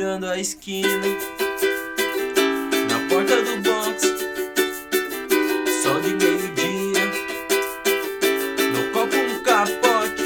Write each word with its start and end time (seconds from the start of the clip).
virando 0.00 0.28
a 0.28 0.38
esquina. 0.38 0.88
Na 2.88 2.98
porta 3.10 3.36
do 3.42 3.60
box, 3.60 4.14
sol 5.82 6.00
de 6.00 6.14
meio-dia. 6.14 7.04
No 8.72 8.92
copo 8.92 9.14
um 9.14 9.42
capote, 9.42 10.22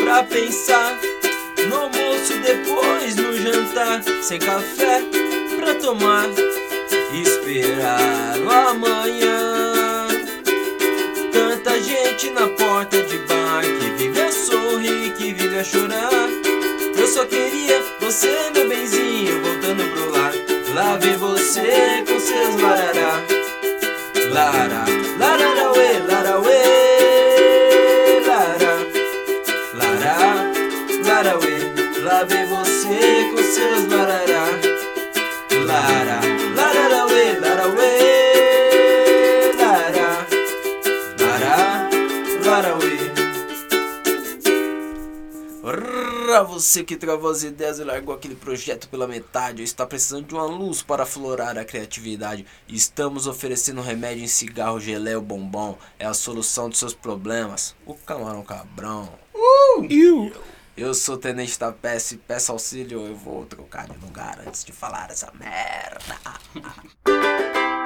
pra 0.00 0.22
pensar. 0.22 0.96
No 1.68 1.74
almoço, 1.74 2.34
depois 2.40 3.16
no 3.16 3.36
jantar, 3.36 4.00
sem 4.22 4.38
café 4.38 5.02
pra 5.58 5.74
tomar. 5.74 6.28
Esperar 7.20 8.38
o 8.38 8.48
amanhã. 8.48 10.06
Tanta 11.32 11.80
gente 11.80 12.30
na 12.30 12.46
porta 12.46 13.02
de 13.02 13.18
bar 13.26 13.64
que 13.64 13.90
vive 13.96 14.20
a 14.20 14.30
sorrir, 14.30 15.12
que 15.14 15.32
vive 15.32 15.58
a 15.58 15.64
chorar. 15.64 16.47
Só 17.18 17.26
queria 17.26 17.82
você, 18.00 18.48
meu 18.54 18.68
benzinho, 18.68 19.42
voltando 19.42 19.82
pro 19.92 20.12
lar. 20.12 20.32
Lá 20.72 20.96
ver 20.98 21.16
você 21.16 22.04
com 22.06 22.20
seus 22.20 22.54
larará. 22.62 23.20
Lara, 24.30 24.84
lararauê, 25.18 25.98
larauê, 26.06 26.62
lara, 28.24 28.86
lara, 29.74 30.16
larauê. 31.04 31.58
Lá 32.04 32.22
ver 32.22 32.46
você 32.46 33.32
com 33.32 33.42
seus 33.42 33.88
larará. 33.88 34.37
Você 46.58 46.82
que 46.82 46.96
travou 46.96 47.30
as 47.30 47.44
ideias 47.44 47.78
e 47.78 47.84
largou 47.84 48.12
aquele 48.12 48.34
projeto 48.34 48.88
pela 48.88 49.06
metade, 49.06 49.62
ou 49.62 49.64
está 49.64 49.86
precisando 49.86 50.26
de 50.26 50.34
uma 50.34 50.44
luz 50.44 50.82
para 50.82 51.04
aflorar 51.04 51.56
a 51.56 51.64
criatividade, 51.64 52.44
estamos 52.68 53.28
oferecendo 53.28 53.80
remédio 53.80 54.24
em 54.24 54.28
cigarro, 54.28 54.80
geleia 54.80 55.18
ou 55.18 55.24
bombom. 55.24 55.78
É 55.98 56.06
a 56.06 56.12
solução 56.12 56.68
dos 56.68 56.78
seus 56.78 56.94
problemas. 56.94 57.76
O 57.86 57.94
camarão 57.94 58.42
cabrão. 58.42 59.08
Uh! 59.32 60.32
Eu 60.76 60.94
sou 60.94 61.14
o 61.14 61.18
Tenente 61.18 61.58
da 61.58 61.72
PS, 61.72 62.18
peça 62.26 62.52
auxílio, 62.52 63.06
eu 63.06 63.14
vou 63.14 63.46
trocar 63.46 63.88
de 63.88 63.96
lugar 63.98 64.40
antes 64.46 64.64
de 64.64 64.72
falar 64.72 65.10
essa 65.10 65.32
merda. 65.32 66.18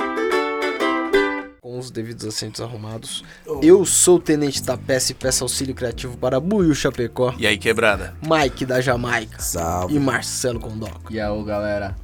Com 1.73 1.79
os 1.79 1.91
devidos 1.91 2.27
assentos 2.27 2.61
arrumados. 2.61 3.25
Eu 3.63 3.87
sou 3.87 4.17
o 4.17 4.21
Tenente 4.21 4.63
da 4.63 4.77
peça 4.77 5.13
e 5.13 5.15
peço 5.15 5.43
auxílio 5.43 5.75
criativo 5.75 6.19
para 6.19 6.39
Buiu 6.39 6.75
Chapecó, 6.75 7.35
E 7.39 7.47
aí, 7.47 7.57
quebrada? 7.57 8.13
Mike 8.23 8.67
da 8.67 8.79
Jamaica 8.79 9.41
Salve. 9.41 9.95
e 9.97 9.99
Marcelo 9.99 10.61
Condoca. 10.61 11.01
E 11.09 11.19
aí, 11.19 11.45
galera? 11.45 11.97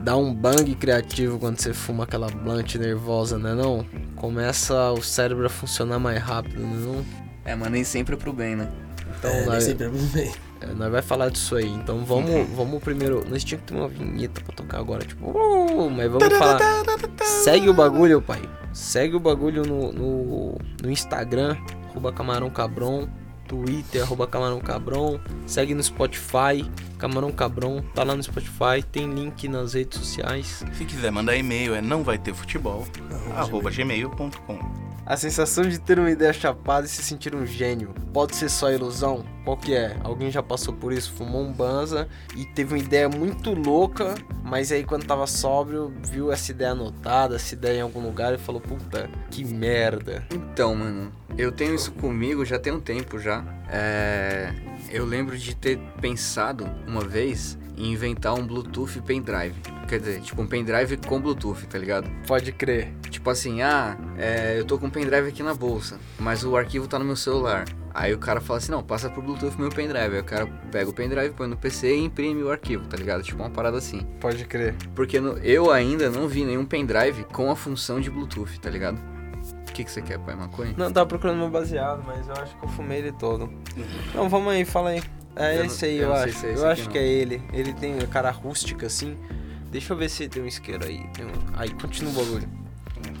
Dá 0.00 0.16
um 0.16 0.32
bang 0.32 0.76
criativo 0.76 1.40
quando 1.40 1.58
você 1.58 1.74
fuma 1.74 2.04
aquela 2.04 2.28
blunt 2.28 2.76
nervosa, 2.76 3.36
né 3.36 3.52
não? 3.52 3.84
Começa 4.14 4.92
o 4.92 5.02
cérebro 5.02 5.44
a 5.44 5.50
funcionar 5.50 5.98
mais 5.98 6.22
rápido, 6.22 6.60
né 6.60 6.76
não? 6.80 7.04
É, 7.44 7.56
mas 7.56 7.72
nem 7.72 7.82
sempre 7.82 8.14
é 8.14 8.16
pro 8.16 8.32
bem, 8.32 8.54
né? 8.54 8.70
Então 9.18 9.28
É, 9.28 9.44
nem 9.44 9.60
sempre 9.60 9.86
é 9.86 9.88
pro 9.88 9.98
bem. 9.98 10.32
É, 10.60 10.66
nós 10.74 10.90
vai 10.90 11.02
falar 11.02 11.30
disso 11.30 11.56
aí. 11.56 11.68
Então 11.68 12.04
vamos, 12.04 12.30
vamos 12.54 12.82
primeiro. 12.82 13.24
Nós 13.28 13.42
tínhamos 13.44 13.66
que 13.66 13.72
ter 13.72 13.78
uma 13.78 13.88
vinheta 13.88 14.40
pra 14.40 14.54
tocar 14.54 14.78
agora, 14.78 15.04
tipo. 15.04 15.26
"Uh", 15.30 15.90
mas 15.90 16.10
vamos 16.10 16.28
falar. 16.38 16.58
Segue 17.24 17.68
o 17.68 17.74
bagulho, 17.74 18.20
pai. 18.22 18.40
Segue 18.72 19.16
o 19.16 19.20
bagulho 19.20 19.62
no, 19.64 19.92
no, 19.92 20.58
no 20.82 20.90
Instagram, 20.90 21.56
arroba 21.90 22.12
Camarão 22.12 22.50
Cabron. 22.50 23.08
Twitter, 23.48 24.00
arroba 24.04 24.28
Camarão 24.28 24.60
Cabron. 24.60 25.18
Segue 25.44 25.74
no 25.74 25.82
Spotify, 25.82 26.64
Camarão 26.98 27.32
Cabron. 27.32 27.82
Tá 27.96 28.04
lá 28.04 28.14
no 28.14 28.22
Spotify, 28.22 28.80
tem 28.92 29.12
link 29.12 29.48
nas 29.48 29.74
redes 29.74 29.98
sociais. 29.98 30.64
Se 30.72 30.84
quiser 30.84 31.10
mandar 31.10 31.34
e-mail, 31.34 31.74
é 31.74 31.80
não 31.82 32.04
vai 32.04 32.16
ter 32.16 32.32
futebol, 32.32 32.86
arroba 33.34 33.68
gmail.com. 33.72 34.89
A 35.10 35.16
sensação 35.16 35.64
de 35.64 35.76
ter 35.80 35.98
uma 35.98 36.08
ideia 36.08 36.32
chapada 36.32 36.86
e 36.86 36.88
se 36.88 37.02
sentir 37.02 37.34
um 37.34 37.44
gênio. 37.44 37.92
Pode 38.12 38.36
ser 38.36 38.48
só 38.48 38.70
ilusão? 38.70 39.24
Qual 39.44 39.56
que 39.56 39.74
é? 39.74 39.96
Alguém 40.04 40.30
já 40.30 40.40
passou 40.40 40.72
por 40.72 40.92
isso, 40.92 41.12
fumou 41.14 41.42
um 41.42 41.52
banza 41.52 42.06
e 42.36 42.44
teve 42.44 42.74
uma 42.74 42.78
ideia 42.78 43.08
muito 43.08 43.52
louca, 43.52 44.14
mas 44.44 44.70
aí 44.70 44.84
quando 44.84 45.04
tava 45.04 45.26
sóbrio, 45.26 45.92
viu 46.08 46.30
essa 46.30 46.52
ideia 46.52 46.70
anotada, 46.70 47.34
essa 47.34 47.54
ideia 47.54 47.78
em 47.78 47.80
algum 47.80 48.00
lugar 48.00 48.32
e 48.32 48.38
falou, 48.38 48.60
puta, 48.60 49.10
que 49.32 49.44
merda. 49.44 50.24
Então, 50.30 50.76
mano, 50.76 51.10
eu 51.36 51.50
tenho 51.50 51.74
isso 51.74 51.90
comigo 51.90 52.44
já 52.44 52.60
tem 52.60 52.72
um 52.72 52.80
tempo 52.80 53.18
já. 53.18 53.44
É, 53.68 54.52
eu 54.90 55.04
lembro 55.04 55.36
de 55.38 55.54
ter 55.54 55.78
pensado 56.00 56.68
uma 56.86 57.02
vez 57.02 57.58
em 57.76 57.92
inventar 57.92 58.34
um 58.34 58.46
Bluetooth 58.46 59.00
pendrive. 59.02 59.54
Quer 59.88 59.98
dizer, 60.00 60.20
tipo 60.20 60.40
um 60.42 60.46
pendrive 60.46 60.96
com 60.98 61.20
Bluetooth, 61.20 61.66
tá 61.66 61.78
ligado? 61.78 62.08
Pode 62.26 62.52
crer. 62.52 62.92
Tipo 63.08 63.30
assim, 63.30 63.62
ah, 63.62 63.96
é, 64.18 64.58
eu 64.58 64.64
tô 64.64 64.78
com 64.78 64.86
um 64.86 64.90
pendrive 64.90 65.28
aqui 65.28 65.42
na 65.42 65.54
bolsa, 65.54 65.98
mas 66.18 66.44
o 66.44 66.56
arquivo 66.56 66.86
tá 66.86 66.98
no 66.98 67.04
meu 67.04 67.16
celular. 67.16 67.64
Aí 67.92 68.14
o 68.14 68.18
cara 68.18 68.40
fala 68.40 68.58
assim, 68.58 68.70
não, 68.70 68.82
passa 68.84 69.10
pro 69.10 69.20
Bluetooth 69.20 69.58
meu 69.58 69.68
pendrive. 69.70 70.14
Aí 70.14 70.20
o 70.20 70.24
cara 70.24 70.46
pega 70.70 70.88
o 70.88 70.92
pendrive, 70.92 71.30
põe 71.34 71.48
no 71.48 71.56
PC 71.56 71.96
e 71.96 72.04
imprime 72.04 72.42
o 72.42 72.50
arquivo, 72.50 72.86
tá 72.86 72.96
ligado? 72.96 73.22
Tipo 73.22 73.42
uma 73.42 73.50
parada 73.50 73.78
assim. 73.78 74.06
Pode 74.20 74.44
crer. 74.44 74.74
Porque 74.94 75.18
no- 75.18 75.38
eu 75.38 75.72
ainda 75.72 76.08
não 76.08 76.28
vi 76.28 76.44
nenhum 76.44 76.64
pendrive 76.64 77.24
com 77.24 77.50
a 77.50 77.56
função 77.56 78.00
de 78.00 78.08
Bluetooth, 78.10 78.60
tá 78.60 78.70
ligado? 78.70 78.98
O 79.70 79.72
que, 79.72 79.84
que 79.84 79.90
você 79.90 80.02
quer, 80.02 80.18
pai? 80.18 80.34
Maconha? 80.34 80.74
Não, 80.76 80.92
tava 80.92 81.06
procurando 81.06 81.38
meu 81.38 81.48
baseado, 81.48 82.02
mas 82.06 82.26
eu 82.28 82.34
acho 82.34 82.56
que 82.58 82.64
eu 82.64 82.68
fumei 82.68 82.98
ele 82.98 83.12
todo. 83.12 83.50
Não, 84.14 84.28
vamos 84.28 84.52
aí, 84.52 84.64
fala 84.64 84.90
aí. 84.90 85.02
É 85.36 85.54
Eu 85.54 85.58
não- 85.60 85.64
esse 85.66 85.84
aí, 85.84 85.96
eu 85.96 86.02
eu, 86.02 86.08
não 86.08 86.16
acho. 86.16 86.32
se 86.38 86.46
é 86.46 86.54
eu 86.56 86.66
acho 86.68 86.84
não. 86.84 86.90
que 86.90 86.98
é 86.98 87.06
ele. 87.06 87.42
Ele 87.52 87.72
tem 87.72 87.98
a 87.98 88.06
cara 88.06 88.30
rústica 88.30 88.86
assim. 88.86 89.16
Deixa 89.70 89.92
eu 89.92 89.96
ver 89.96 90.08
se 90.10 90.28
tem 90.28 90.42
um 90.42 90.46
isqueiro 90.46 90.84
aí. 90.84 91.06
Tem 91.14 91.24
um- 91.24 91.30
Aí, 91.56 91.70
continua 91.70 92.12
o 92.12 92.16
bagulho. 92.16 92.48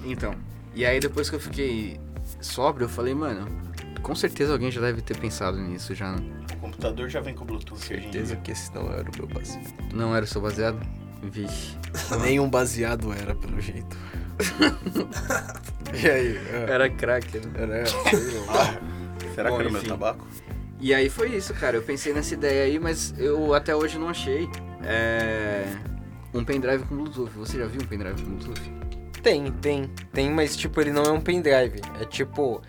Então, 0.04 0.34
e 0.74 0.84
aí 0.84 0.98
depois 0.98 1.30
que 1.30 1.36
eu 1.36 1.40
fiquei 1.40 2.00
sóbrio, 2.40 2.84
eu 2.86 2.88
falei, 2.88 3.14
mano, 3.14 3.46
com 4.02 4.14
certeza 4.14 4.52
alguém 4.52 4.70
já 4.70 4.80
deve 4.80 5.00
ter 5.00 5.16
pensado 5.16 5.56
nisso 5.58 5.94
já. 5.94 6.12
né? 6.12 6.18
O 6.52 6.56
computador 6.56 7.08
já 7.08 7.20
vem 7.20 7.34
com 7.34 7.44
Bluetooth 7.44 7.78
Certeza 7.80 8.34
que 8.36 8.50
esse 8.50 8.74
não 8.74 8.92
era 8.92 9.08
o 9.08 9.16
meu 9.16 9.26
baseado. 9.28 9.74
Não 9.94 10.14
era 10.16 10.24
o 10.24 10.28
seu 10.28 10.40
baseado? 10.40 10.80
Vixe. 11.22 11.76
Nenhum 12.22 12.50
baseado 12.50 13.12
era, 13.12 13.34
pelo 13.36 13.60
jeito. 13.60 13.96
e 15.94 16.08
aí? 16.08 16.36
É, 16.52 16.66
Era 16.72 16.90
crack, 16.90 17.38
né? 17.38 17.52
Era, 17.54 17.86
sei 18.10 18.40
lá. 18.46 18.80
Será 19.34 19.50
Bom, 19.50 19.56
que 19.56 19.62
era 19.62 19.68
o 19.68 19.72
meu 19.72 19.82
tabaco? 19.82 20.26
E 20.80 20.94
aí 20.94 21.10
foi 21.10 21.34
isso, 21.36 21.52
cara. 21.54 21.76
Eu 21.76 21.82
pensei 21.82 22.12
nessa 22.12 22.34
ideia 22.34 22.64
aí, 22.64 22.78
mas 22.78 23.14
eu 23.18 23.52
até 23.54 23.74
hoje 23.76 23.98
não 23.98 24.08
achei 24.08 24.48
é, 24.82 25.64
um 26.32 26.44
pendrive 26.44 26.84
com 26.84 26.96
Bluetooth. 26.96 27.30
Você 27.36 27.58
já 27.58 27.66
viu 27.66 27.82
um 27.82 27.86
pendrive 27.86 28.22
com 28.22 28.30
Bluetooth? 28.30 28.72
Tem, 29.22 29.52
tem. 29.52 29.90
Tem, 30.12 30.30
mas 30.30 30.56
tipo, 30.56 30.80
ele 30.80 30.92
não 30.92 31.02
é 31.02 31.12
um 31.12 31.20
pendrive. 31.20 31.80
É 32.00 32.04
tipo. 32.04 32.62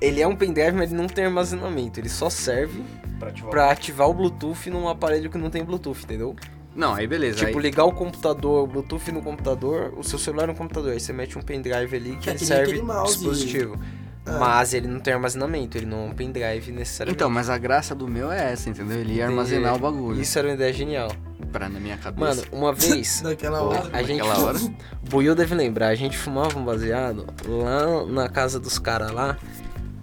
Ele 0.00 0.20
é 0.20 0.26
um 0.26 0.36
pendrive, 0.36 0.72
mas 0.72 0.92
ele 0.92 1.00
não 1.00 1.08
tem 1.08 1.24
armazenamento. 1.24 1.98
Ele 1.98 2.08
só 2.08 2.30
serve 2.30 2.82
Pra 3.18 3.28
ativar 3.28 3.50
pra 3.50 3.70
ativar 3.70 4.08
o 4.08 4.14
Bluetooth 4.14 4.70
num 4.70 4.88
aparelho 4.88 5.28
que 5.28 5.36
não 5.36 5.50
tem 5.50 5.64
Bluetooth, 5.64 6.04
entendeu? 6.04 6.36
Não, 6.78 6.94
aí 6.94 7.06
beleza. 7.08 7.38
Tipo, 7.44 7.58
aí... 7.58 7.62
ligar 7.62 7.84
o 7.84 7.92
computador, 7.92 8.62
o 8.62 8.66
Bluetooth 8.68 9.10
no 9.10 9.20
computador, 9.20 9.92
o 9.96 10.04
seu 10.04 10.18
celular 10.18 10.46
no 10.46 10.54
computador. 10.54 10.92
Aí 10.92 11.00
você 11.00 11.12
mete 11.12 11.36
um 11.36 11.42
pendrive 11.42 11.96
ali 11.96 12.16
que 12.16 12.28
É 12.30 12.32
ele 12.32 12.38
que 12.38 12.46
serve 12.46 12.80
mouse. 12.80 13.14
dispositivo. 13.16 13.76
Ah. 14.24 14.38
Mas 14.38 14.74
ele 14.74 14.86
não 14.86 15.00
tem 15.00 15.14
armazenamento, 15.14 15.76
ele 15.76 15.86
não 15.86 16.04
é 16.04 16.10
um 16.10 16.12
pendrive 16.12 16.70
necessariamente. 16.70 17.16
Então, 17.16 17.28
mas 17.28 17.50
a 17.50 17.58
graça 17.58 17.94
do 17.94 18.06
meu 18.06 18.30
é 18.30 18.52
essa, 18.52 18.68
entendeu? 18.70 18.98
Ele 18.98 19.14
ia 19.14 19.26
armazenar 19.26 19.74
o 19.74 19.78
bagulho. 19.78 20.20
Isso 20.20 20.38
era 20.38 20.46
uma 20.48 20.54
ideia 20.54 20.72
genial. 20.72 21.10
Pra 21.50 21.68
na 21.68 21.80
minha 21.80 21.96
cabeça. 21.96 22.42
Mano, 22.42 22.42
uma 22.52 22.72
vez, 22.74 23.22
Naquela 23.22 23.62
hora. 23.62 23.88
a 23.92 24.02
gente. 24.02 24.18
naquela 24.22 24.44
hora. 24.44 24.58
O 24.58 24.70
Buiu 25.10 25.34
deve 25.34 25.54
lembrar, 25.54 25.88
a 25.88 25.94
gente 25.94 26.16
fumava 26.16 26.58
um 26.58 26.64
baseado 26.64 27.24
lá 27.46 28.04
na 28.06 28.28
casa 28.28 28.60
dos 28.60 28.78
caras 28.78 29.10
lá. 29.10 29.36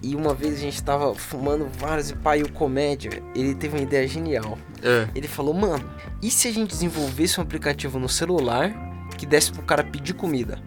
E 0.06 0.16
uma 0.16 0.36
vez 0.36 0.54
a 0.54 0.58
gente 0.60 0.84
tava 0.84 1.16
fumando 1.16 1.68
vários 1.80 2.12
e 2.12 2.16
pai, 2.16 2.44
o 2.44 2.52
comédia, 2.52 3.24
ele 3.34 3.56
teve 3.56 3.76
uma 3.76 3.82
ideia 3.82 4.08
genial. 4.08 4.56
É. 4.84 5.08
Ele 5.16 5.28
falou, 5.28 5.52
mano, 5.52 5.84
e 6.22 6.30
se 6.30 6.48
a 6.48 6.54
gente 6.54 6.70
desenvolvesse 6.70 7.40
um 7.40 7.44
aplicativo 7.44 7.98
no 7.98 8.08
celular 8.08 8.72
que 9.18 9.26
desse 9.26 9.52
pro 9.52 9.64
cara 9.64 9.84
pedir 9.84 10.14
comida? 10.14 10.60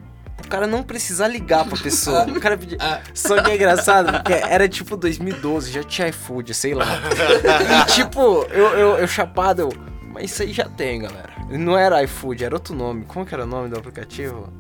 O 0.45 0.49
cara 0.49 0.67
não 0.67 0.83
precisar 0.83 1.29
ligar 1.29 1.65
pra 1.65 1.79
pessoa. 1.79 2.27
O 2.35 2.41
cara 2.41 2.59
pedir. 2.59 2.79
Ah. 2.81 3.01
Só 3.15 3.41
que 3.41 3.53
é 3.53 3.55
engraçado, 3.55 4.13
porque 4.13 4.33
era 4.33 4.69
tipo 4.69 4.97
2012, 4.97 5.71
já 5.71 5.85
tinha 5.85 6.09
iFood, 6.09 6.53
sei 6.53 6.75
lá. 6.75 6.87
E 7.87 7.93
tipo, 7.95 8.45
eu, 8.51 8.67
eu, 8.71 8.99
eu 8.99 9.07
chapado, 9.07 9.63
eu. 9.63 9.69
Mas 10.13 10.33
isso 10.33 10.43
aí 10.43 10.53
já 10.53 10.69
tem, 10.69 11.03
galera. 11.03 11.31
Não 11.49 11.79
era 11.79 12.03
iFood, 12.03 12.45
era 12.45 12.57
outro 12.57 12.75
nome. 12.75 13.05
Como 13.05 13.25
que 13.25 13.33
era 13.33 13.45
o 13.45 13.47
nome 13.47 13.69
do 13.69 13.79
aplicativo? 13.79 14.53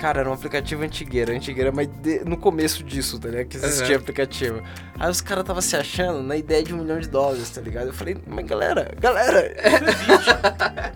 Cara, 0.00 0.20
era 0.20 0.28
um 0.30 0.32
aplicativo 0.34 0.82
antigueira, 0.84 1.32
antigueira, 1.34 1.72
mas 1.72 1.88
de- 1.88 2.22
no 2.24 2.36
começo 2.36 2.82
disso, 2.84 3.18
tá 3.18 3.28
ligado? 3.28 3.46
Que 3.46 3.56
existia 3.56 3.96
aplicativo. 3.96 4.62
Aí 4.98 5.10
os 5.10 5.20
caras 5.22 5.42
tava 5.44 5.62
se 5.62 5.74
achando 5.74 6.22
na 6.22 6.36
ideia 6.36 6.62
de 6.62 6.74
um 6.74 6.78
milhão 6.78 6.98
de 7.00 7.08
dólares, 7.08 7.48
tá 7.50 7.60
ligado? 7.62 7.86
Eu 7.88 7.94
falei, 7.94 8.16
mas 8.26 8.44
galera, 8.46 8.94
galera, 9.00 9.54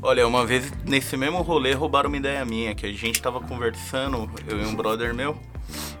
Olha, 0.00 0.26
uma 0.28 0.46
vez 0.46 0.70
nesse 0.84 1.16
mesmo 1.16 1.42
rolê 1.42 1.72
roubaram 1.72 2.08
uma 2.08 2.16
ideia 2.16 2.44
minha, 2.44 2.74
que 2.74 2.86
a 2.86 2.92
gente 2.92 3.20
tava 3.20 3.40
conversando, 3.40 4.30
eu 4.46 4.60
e 4.62 4.64
um 4.64 4.74
brother 4.74 5.12
meu, 5.12 5.36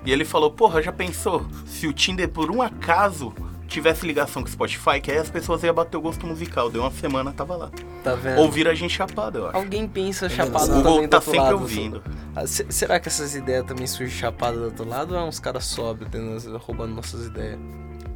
e 0.04 0.12
ele 0.12 0.24
falou, 0.24 0.52
porra, 0.52 0.80
já 0.80 0.92
pensou, 0.92 1.44
se 1.66 1.88
o 1.88 1.92
Tinder 1.92 2.28
por 2.28 2.50
um 2.50 2.62
acaso 2.62 3.34
tivesse 3.68 4.06
ligação 4.06 4.42
com 4.42 4.48
o 4.48 4.50
Spotify, 4.52 5.00
que 5.00 5.10
aí 5.10 5.18
as 5.18 5.30
pessoas 5.30 5.62
iam 5.62 5.74
bater 5.74 5.96
o 5.96 6.00
gosto 6.00 6.26
musical. 6.26 6.70
Deu 6.70 6.82
uma 6.82 6.90
semana, 6.90 7.32
tava 7.32 7.56
lá. 7.56 7.70
Tá 8.02 8.14
vendo? 8.14 8.40
Ouvir 8.40 8.66
a 8.66 8.74
gente 8.74 8.94
chapado, 8.94 9.38
eu 9.38 9.46
acho. 9.48 9.56
Alguém 9.56 9.86
pensa 9.86 10.28
vendo 10.28 10.36
chapado? 10.36 10.64
O 10.64 10.68
também 10.68 10.82
Google 10.82 11.08
tá 11.08 11.20
sempre 11.20 11.38
lado. 11.40 11.52
ouvindo. 11.60 12.02
Ah, 12.34 12.46
se- 12.46 12.66
Será 12.70 12.98
que 12.98 13.08
essas 13.08 13.34
ideias 13.34 13.64
também 13.66 13.86
surgem 13.86 14.16
chapado 14.16 14.58
do 14.58 14.64
outro 14.66 14.88
lado 14.88 15.14
ou 15.14 15.20
é 15.20 15.24
uns 15.24 15.38
caras 15.38 15.64
sóbrios 15.66 16.10
tendo- 16.10 16.56
roubando 16.58 16.94
nossas 16.94 17.26
ideias? 17.26 17.58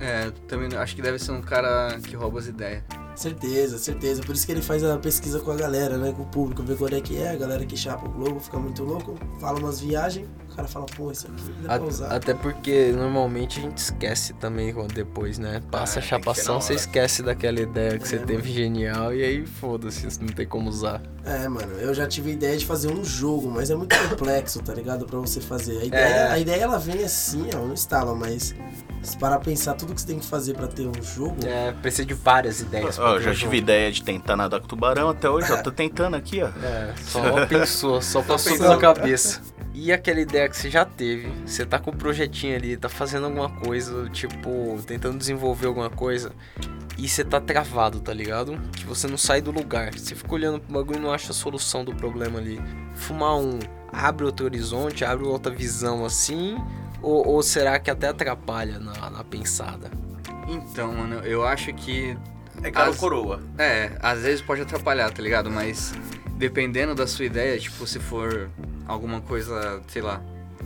É, 0.00 0.32
também 0.48 0.76
acho 0.76 0.96
que 0.96 1.02
deve 1.02 1.18
ser 1.18 1.30
um 1.30 1.40
cara 1.40 1.96
que 2.02 2.16
rouba 2.16 2.40
as 2.40 2.46
ideias. 2.48 2.82
Certeza, 3.14 3.78
certeza. 3.78 4.22
Por 4.22 4.34
isso 4.34 4.44
que 4.46 4.50
ele 4.52 4.62
faz 4.62 4.82
a 4.82 4.96
pesquisa 4.96 5.38
com 5.38 5.50
a 5.52 5.54
galera, 5.54 5.96
né? 5.96 6.12
Com 6.16 6.22
o 6.22 6.26
público, 6.26 6.62
ver 6.62 6.76
qual 6.76 6.90
é 6.90 7.00
que 7.00 7.16
é. 7.18 7.30
A 7.30 7.36
galera 7.36 7.64
que 7.64 7.76
chapa 7.76 8.06
o 8.06 8.08
Globo 8.10 8.40
fica 8.40 8.58
muito 8.58 8.82
louco, 8.82 9.14
fala 9.38 9.58
umas 9.60 9.80
viagens, 9.80 10.26
o 10.52 10.56
cara 10.56 10.68
fala, 10.68 10.86
pô, 10.96 11.10
isso 11.10 11.26
aqui 11.26 11.52
dá 11.62 11.74
A- 11.74 11.78
pra 11.78 11.88
usar. 11.88 12.14
Até 12.14 12.34
porque 12.34 12.92
normalmente 12.92 13.58
a 13.58 13.62
gente 13.62 13.78
esquece 13.78 14.32
também 14.34 14.72
depois, 14.94 15.38
né? 15.38 15.62
Passa 15.70 15.98
Ah, 15.98 16.02
a 16.02 16.06
chapação, 16.06 16.60
você 16.60 16.74
esquece 16.74 17.22
daquela 17.22 17.60
ideia 17.60 17.98
que 17.98 18.06
você 18.06 18.16
É, 18.16 18.18
teve 18.20 18.52
genial 18.52 19.14
e 19.14 19.22
aí 19.22 19.46
foda-se, 19.46 20.06
não 20.20 20.28
tem 20.28 20.46
como 20.46 20.68
usar. 20.68 21.00
É, 21.24 21.48
mano, 21.48 21.72
eu 21.74 21.94
já 21.94 22.06
tive 22.06 22.30
a 22.30 22.32
ideia 22.34 22.56
de 22.56 22.66
fazer 22.66 22.92
um 22.92 23.04
jogo, 23.04 23.48
mas 23.50 23.70
é 23.70 23.74
muito 23.76 23.94
complexo, 24.08 24.60
tá 24.62 24.74
ligado? 24.74 25.06
Pra 25.06 25.18
você 25.18 25.40
fazer. 25.40 25.78
A 25.80 25.84
ideia, 25.84 26.04
É. 26.04 26.30
a 26.32 26.38
ideia 26.38 26.62
ela 26.62 26.78
vem 26.78 27.04
assim, 27.04 27.48
ó, 27.54 27.58
no 27.58 27.74
estalo, 27.74 28.16
mas 28.16 28.54
se 29.02 29.16
parar 29.18 29.36
pra 29.36 29.44
pensar 29.46 29.74
tudo 29.74 29.94
que 29.94 30.00
você 30.00 30.06
tem 30.06 30.18
que 30.18 30.26
fazer 30.26 30.54
pra 30.54 30.66
ter 30.66 30.86
um 30.86 31.02
jogo, 31.02 31.36
É, 31.46 31.72
precisa 31.80 32.04
de 32.04 32.14
várias 32.14 32.60
ideias. 32.60 32.96
pra 32.96 33.04
Ó, 33.04 33.08
eu 33.14 33.18
ter 33.18 33.24
já 33.24 33.30
um 33.30 33.34
tive 33.34 33.44
jogo. 33.44 33.54
ideia 33.56 33.92
de 33.92 34.02
tentar 34.02 34.36
nadar 34.36 34.60
com 34.60 34.66
tubarão 34.66 35.08
até 35.10 35.28
hoje, 35.30 35.50
ó. 35.52 35.56
Tô 35.62 35.70
tentando 35.72 36.16
aqui, 36.16 36.42
ó. 36.42 36.48
É, 36.64 36.92
só 37.04 37.46
pensou, 37.46 38.02
só 38.02 38.20
passou 38.22 38.52
pensou. 38.52 38.66
pela 38.68 38.78
cabeça. 38.80 39.40
E 39.84 39.90
aquela 39.90 40.20
ideia 40.20 40.48
que 40.48 40.56
você 40.56 40.70
já 40.70 40.84
teve, 40.84 41.28
você 41.44 41.66
tá 41.66 41.76
com 41.76 41.90
um 41.90 41.96
projetinho 41.96 42.54
ali, 42.54 42.76
tá 42.76 42.88
fazendo 42.88 43.24
alguma 43.26 43.50
coisa, 43.50 44.08
tipo, 44.10 44.80
tentando 44.86 45.18
desenvolver 45.18 45.66
alguma 45.66 45.90
coisa, 45.90 46.30
e 46.96 47.08
você 47.08 47.24
tá 47.24 47.40
travado, 47.40 47.98
tá 47.98 48.14
ligado? 48.14 48.56
Que 48.76 48.84
você 48.84 49.08
não 49.08 49.18
sai 49.18 49.40
do 49.40 49.50
lugar. 49.50 49.92
Você 49.92 50.14
fica 50.14 50.32
olhando 50.32 50.60
pro 50.60 50.72
bagulho 50.72 51.00
e 51.00 51.02
não 51.02 51.12
acha 51.12 51.32
a 51.32 51.34
solução 51.34 51.84
do 51.84 51.92
problema 51.96 52.38
ali. 52.38 52.60
Fumar 52.94 53.36
um 53.36 53.58
abre 53.92 54.24
outro 54.24 54.46
horizonte, 54.46 55.04
abre 55.04 55.24
outra 55.24 55.52
visão 55.52 56.04
assim, 56.04 56.56
ou, 57.02 57.26
ou 57.26 57.42
será 57.42 57.76
que 57.80 57.90
até 57.90 58.06
atrapalha 58.06 58.78
na, 58.78 59.10
na 59.10 59.24
pensada? 59.24 59.90
Então, 60.46 60.94
mano, 60.94 61.16
eu 61.24 61.44
acho 61.44 61.72
que. 61.74 62.16
É 62.62 62.70
caro 62.70 62.90
As- 62.90 62.98
coroa. 62.98 63.42
É, 63.58 63.90
às 64.00 64.20
vezes 64.20 64.40
pode 64.42 64.62
atrapalhar, 64.62 65.10
tá 65.10 65.20
ligado? 65.20 65.50
Mas 65.50 65.92
dependendo 66.36 66.94
da 66.94 67.08
sua 67.08 67.24
ideia, 67.24 67.58
tipo, 67.58 67.84
se 67.84 67.98
for 67.98 68.48
alguma 68.86 69.20
coisa, 69.20 69.82
sei 69.88 70.02
lá, 70.02 70.22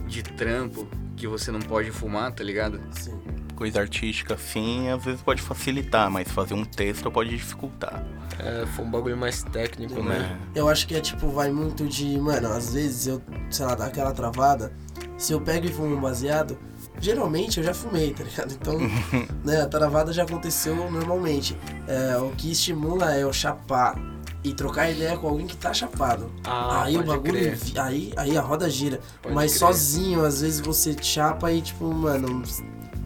de 0.06 0.22
trampo 0.22 0.88
que 1.16 1.26
você 1.26 1.50
não 1.50 1.60
pode 1.60 1.90
fumar, 1.90 2.32
tá 2.32 2.44
ligado? 2.44 2.80
assim, 2.94 3.18
Coisa 3.54 3.80
artística, 3.80 4.34
assim, 4.34 4.90
às 4.90 5.02
vezes 5.02 5.22
pode 5.22 5.40
facilitar, 5.40 6.10
mas 6.10 6.28
fazer 6.28 6.54
um 6.54 6.64
texto 6.64 7.10
pode 7.10 7.30
dificultar. 7.30 8.04
É, 8.38 8.66
foi 8.66 8.84
um 8.84 8.90
bagulho 8.90 9.16
mais 9.16 9.42
técnico, 9.42 10.02
né? 10.02 10.18
Né? 10.18 10.38
eu 10.54 10.68
acho 10.68 10.86
que 10.86 10.94
é 10.94 11.00
tipo, 11.00 11.28
vai 11.28 11.50
muito 11.50 11.86
de, 11.86 12.18
mano, 12.18 12.48
às 12.48 12.74
vezes 12.74 13.06
eu, 13.06 13.22
sei 13.50 13.64
lá, 13.64 13.74
dá 13.74 13.86
aquela 13.86 14.12
travada, 14.12 14.72
se 15.16 15.32
eu 15.32 15.40
pego 15.40 15.66
e 15.66 15.72
fumo 15.72 15.96
um 15.96 16.00
baseado, 16.00 16.58
geralmente 17.00 17.58
eu 17.58 17.64
já 17.64 17.72
fumei, 17.72 18.12
tá 18.12 18.24
ligado? 18.24 18.52
Então, 18.52 18.78
né, 19.42 19.62
a 19.62 19.66
travada 19.66 20.12
já 20.12 20.24
aconteceu 20.24 20.76
normalmente. 20.90 21.56
É, 21.88 22.18
o 22.18 22.30
que 22.32 22.52
estimula 22.52 23.14
é 23.14 23.22
eu 23.22 23.32
chapar 23.32 23.96
e 24.44 24.52
trocar 24.54 24.90
ideia 24.90 25.16
com 25.16 25.28
alguém 25.28 25.46
que 25.46 25.56
tá 25.56 25.72
chapado. 25.74 26.30
Ah, 26.44 26.84
aí 26.84 26.96
o 26.96 27.02
bagulho, 27.02 27.32
crer. 27.32 27.58
aí, 27.76 28.12
aí 28.16 28.36
a 28.36 28.40
roda 28.40 28.68
gira. 28.70 29.00
Pode 29.22 29.34
Mas 29.34 29.50
crer. 29.52 29.58
sozinho, 29.60 30.24
às 30.24 30.40
vezes 30.40 30.60
você 30.60 30.94
chapa 31.00 31.52
e 31.52 31.60
tipo, 31.60 31.84
mano, 31.92 32.42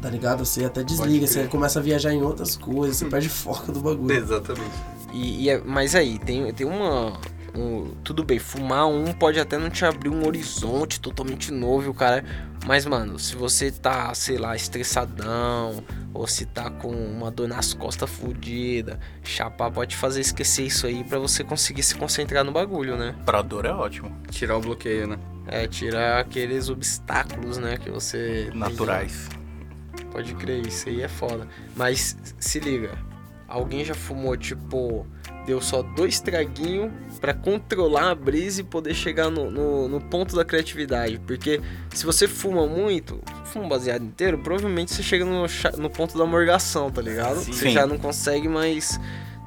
tá 0.02 0.10
ligado? 0.10 0.44
Você 0.44 0.64
até 0.64 0.82
desliga, 0.82 1.26
você 1.26 1.46
começa 1.46 1.78
a 1.78 1.82
viajar 1.82 2.12
em 2.12 2.22
outras 2.22 2.56
coisas, 2.56 2.96
você 2.98 3.06
perde 3.10 3.28
foco 3.28 3.72
do 3.72 3.80
bagulho. 3.80 4.12
Exatamente. 4.14 4.70
E, 5.12 5.44
e 5.44 5.48
é- 5.50 5.62
mas 5.64 5.94
aí, 5.94 6.18
tem, 6.18 6.52
tem 6.52 6.66
uma. 6.66 7.18
Um- 7.54 7.94
tudo 8.04 8.22
bem, 8.24 8.38
fumar 8.38 8.86
um 8.86 9.12
pode 9.12 9.38
até 9.40 9.58
não 9.58 9.70
te 9.70 9.84
abrir 9.84 10.08
um 10.08 10.26
horizonte 10.26 11.00
totalmente 11.00 11.50
novo, 11.52 11.92
cara. 11.94 12.24
Mas, 12.66 12.84
mano, 12.86 13.18
se 13.18 13.34
você 13.34 13.70
tá, 13.70 14.12
sei 14.14 14.36
lá, 14.36 14.54
estressadão, 14.54 15.82
ou 16.12 16.26
se 16.26 16.44
tá 16.46 16.70
com 16.70 16.88
uma 16.90 17.30
dor 17.30 17.48
nas 17.48 17.72
costas 17.72 18.08
fodida, 18.10 18.98
chapar 19.24 19.70
pode 19.70 19.96
fazer 19.96 20.20
esquecer 20.20 20.66
isso 20.66 20.86
aí 20.86 21.02
pra 21.02 21.18
você 21.18 21.42
conseguir 21.42 21.82
se 21.82 21.94
concentrar 21.94 22.44
no 22.44 22.52
bagulho, 22.52 22.96
né? 22.96 23.14
Pra 23.24 23.40
dor 23.42 23.64
é 23.64 23.72
ótimo. 23.72 24.14
Tirar 24.30 24.56
o 24.56 24.60
bloqueio, 24.60 25.06
né? 25.06 25.18
É, 25.46 25.66
tirar 25.66 26.20
aqueles 26.20 26.68
obstáculos, 26.68 27.56
né, 27.58 27.78
que 27.78 27.90
você. 27.90 28.50
Naturais. 28.54 29.28
Pode 30.12 30.34
crer, 30.34 30.66
isso 30.66 30.88
aí 30.88 31.02
é 31.02 31.08
foda. 31.08 31.46
Mas 31.74 32.16
se 32.38 32.60
liga, 32.60 32.90
alguém 33.48 33.84
já 33.84 33.94
fumou, 33.94 34.36
tipo, 34.36 35.06
deu 35.46 35.60
só 35.60 35.82
dois 35.82 36.20
traguinhos 36.20 36.92
pra 37.20 37.34
controlar 37.34 38.10
a 38.10 38.14
brisa 38.14 38.60
e 38.60 38.64
poder 38.64 38.94
chegar 38.94 39.30
no, 39.30 39.50
no, 39.50 39.88
no 39.88 40.00
ponto 40.00 40.36
da 40.36 40.44
criatividade. 40.44 41.18
Porque 41.26 41.60
se 41.92 42.04
você 42.06 42.26
fuma 42.28 42.66
muito, 42.66 43.20
fuma 43.44 43.64
um 43.64 43.68
baseado 43.68 44.04
inteiro, 44.04 44.38
provavelmente 44.38 44.92
você 44.94 45.02
chega 45.02 45.24
no, 45.24 45.46
no 45.78 45.90
ponto 45.90 46.16
da 46.16 46.24
morgação, 46.26 46.90
tá 46.90 47.02
ligado? 47.02 47.40
Sim. 47.40 47.52
Você 47.52 47.70
já 47.70 47.86
não 47.86 47.98
consegue 47.98 48.48
mais 48.48 48.98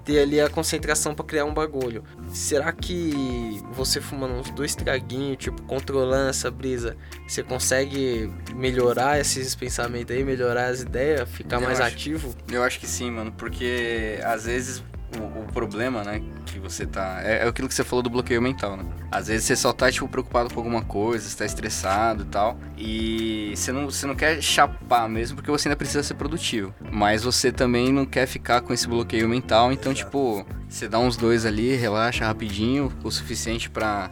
ter 0.04 0.19
ali 0.19 0.42
a 0.42 0.50
concentração 0.50 1.16
pra 1.16 1.24
criar 1.24 1.45
um 1.45 1.54
bagulho. 1.54 2.04
Será 2.28 2.74
que 2.74 3.62
você 3.72 4.01
fumando 4.01 4.34
uns 4.34 4.50
dois 4.51 4.75
traguinhos, 4.75 5.38
tipo, 5.38 5.62
controlando 5.63 6.30
essa 6.30 6.51
brisa, 6.51 6.98
você 7.25 7.42
consegue 7.42 8.30
melhorar 8.54 9.19
esses 9.19 9.56
pensamentos 9.56 10.13
aí, 10.13 10.24
melhorar 10.24 10.68
as 10.68 10.81
ideias, 10.81 11.30
ficar 11.30 11.56
Eu 11.57 11.62
mais 11.62 11.80
acho. 11.80 11.95
ativo? 11.95 12.36
Eu 12.51 12.63
acho 12.63 12.80
que 12.81 12.88
sim, 12.88 13.12
mano, 13.12 13.31
porque 13.31 14.19
às 14.24 14.44
vezes 14.45 14.84
o, 15.19 15.42
o 15.42 15.45
problema, 15.54 16.04
né, 16.04 16.21
que 16.45 16.60
você 16.60 16.86
tá. 16.86 17.21
É, 17.24 17.44
é 17.44 17.48
aquilo 17.48 17.68
que 17.68 17.74
você 17.74 17.83
falou 17.83 18.01
do 18.04 18.10
bloqueio 18.10 18.42
mental, 18.42 18.77
né? 18.77 18.86
Às 19.12 19.27
vezes 19.27 19.45
você 19.45 19.56
só 19.56 19.71
tá, 19.71 19.92
tipo, 19.92 20.07
preocupado 20.07 20.54
com 20.54 20.60
alguma 20.60 20.81
coisa, 20.81 21.27
você 21.27 21.38
tá 21.38 21.45
estressado 21.45 22.24
e 22.24 22.25
tal. 22.25 22.57
E 22.77 23.54
você 23.56 23.71
não, 23.71 23.86
você 23.86 24.06
não 24.06 24.15
quer 24.15 24.42
chapar 24.42 25.07
mesmo, 25.07 25.36
porque 25.36 25.51
você 25.51 25.68
ainda 25.68 25.75
precisa 25.75 26.04
ser 26.04 26.15
produtivo. 26.15 26.74
Mas 26.92 27.24
você 27.24 27.51
também 27.51 27.92
não 27.92 28.06
quer 28.06 28.25
ficar 28.27 28.62
com 28.62 28.74
esse 28.74 28.88
bloqueio 28.88 29.27
mental, 29.30 29.71
então, 29.71 29.92
Exato. 29.92 30.06
tipo, 30.06 30.45
você 30.68 30.88
dá 30.88 31.00
uns 31.00 31.16
dois 31.16 31.45
ali, 31.45 31.75
relaxa 31.75 32.25
rapidinho, 32.25 32.92
o 33.04 33.12
suficiente 33.12 33.69
pra 33.69 34.09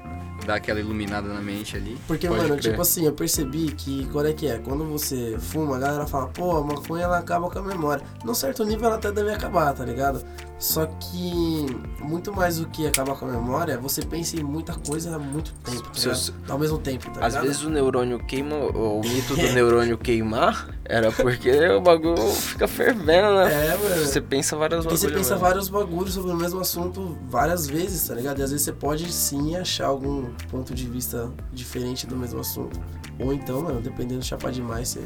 dar 0.51 0.57
aquela 0.57 0.79
iluminada 0.79 1.27
na 1.29 1.41
mente 1.41 1.77
ali. 1.77 1.97
Porque, 2.07 2.27
Pode 2.27 2.41
mano, 2.41 2.57
crer. 2.57 2.71
tipo 2.71 2.81
assim, 2.81 3.05
eu 3.05 3.13
percebi 3.13 3.71
que 3.71 4.05
qual 4.11 4.25
é 4.25 4.33
que 4.33 4.47
é? 4.47 4.57
Quando 4.59 4.83
você 4.85 5.37
fuma, 5.39 5.77
a 5.77 5.79
galera 5.79 6.05
fala, 6.05 6.27
pô, 6.27 6.57
a 6.57 6.63
maconha 6.63 7.05
ela 7.05 7.17
acaba 7.17 7.49
com 7.49 7.59
a 7.59 7.61
memória. 7.61 8.03
Num 8.25 8.33
certo 8.33 8.63
nível 8.65 8.87
ela 8.87 8.95
até 8.95 9.11
deve 9.11 9.31
acabar, 9.31 9.73
tá 9.73 9.85
ligado? 9.85 10.23
Só 10.59 10.85
que 10.85 11.65
muito 11.99 12.31
mais 12.31 12.57
do 12.57 12.67
que 12.67 12.85
acabar 12.85 13.15
com 13.15 13.25
a 13.25 13.29
memória, 13.31 13.79
você 13.79 14.03
pensa 14.03 14.35
em 14.39 14.43
muita 14.43 14.73
coisa 14.73 15.15
há 15.15 15.17
muito 15.17 15.51
tempo, 15.63 15.89
tá? 15.89 16.53
Ao 16.53 16.59
mesmo 16.59 16.77
tempo, 16.77 17.05
tá 17.09 17.25
Às 17.25 17.33
ligado? 17.33 17.47
vezes 17.47 17.63
o 17.63 17.69
neurônio 17.71 18.19
queima, 18.19 18.55
o 18.55 19.01
mito 19.01 19.35
do 19.35 19.41
neurônio 19.53 19.97
queimar 19.97 20.69
era 20.85 21.11
porque 21.11 21.49
o 21.69 21.81
bagulho 21.81 22.21
fica 22.33 22.67
fervendo, 22.67 23.33
né? 23.37 23.51
É, 23.69 23.77
mano. 23.77 24.05
Você 24.05 24.21
pensa 24.21 24.55
várias 24.55 24.81
Porque 24.83 24.97
você 24.97 25.07
bagulho 25.07 25.19
pensa 25.23 25.33
mesmo. 25.33 25.47
vários 25.47 25.69
bagulhos 25.69 26.13
sobre 26.13 26.31
o 26.31 26.35
mesmo 26.35 26.59
assunto 26.59 27.17
várias 27.27 27.65
vezes, 27.65 28.07
tá 28.07 28.13
ligado? 28.13 28.37
E 28.39 28.43
às 28.43 28.51
vezes 28.51 28.63
você 28.63 28.71
pode 28.71 29.11
sim 29.11 29.55
achar 29.55 29.87
algum 29.87 30.25
ponto 30.47 30.73
de 30.73 30.85
vista 30.87 31.31
diferente 31.53 32.05
do 32.07 32.15
mesmo 32.15 32.39
assunto. 32.39 32.79
Ou 33.19 33.33
então, 33.33 33.61
mano, 33.61 33.81
dependendo 33.81 34.21
de 34.21 34.27
chapar 34.27 34.51
demais, 34.51 34.89
você 34.89 35.01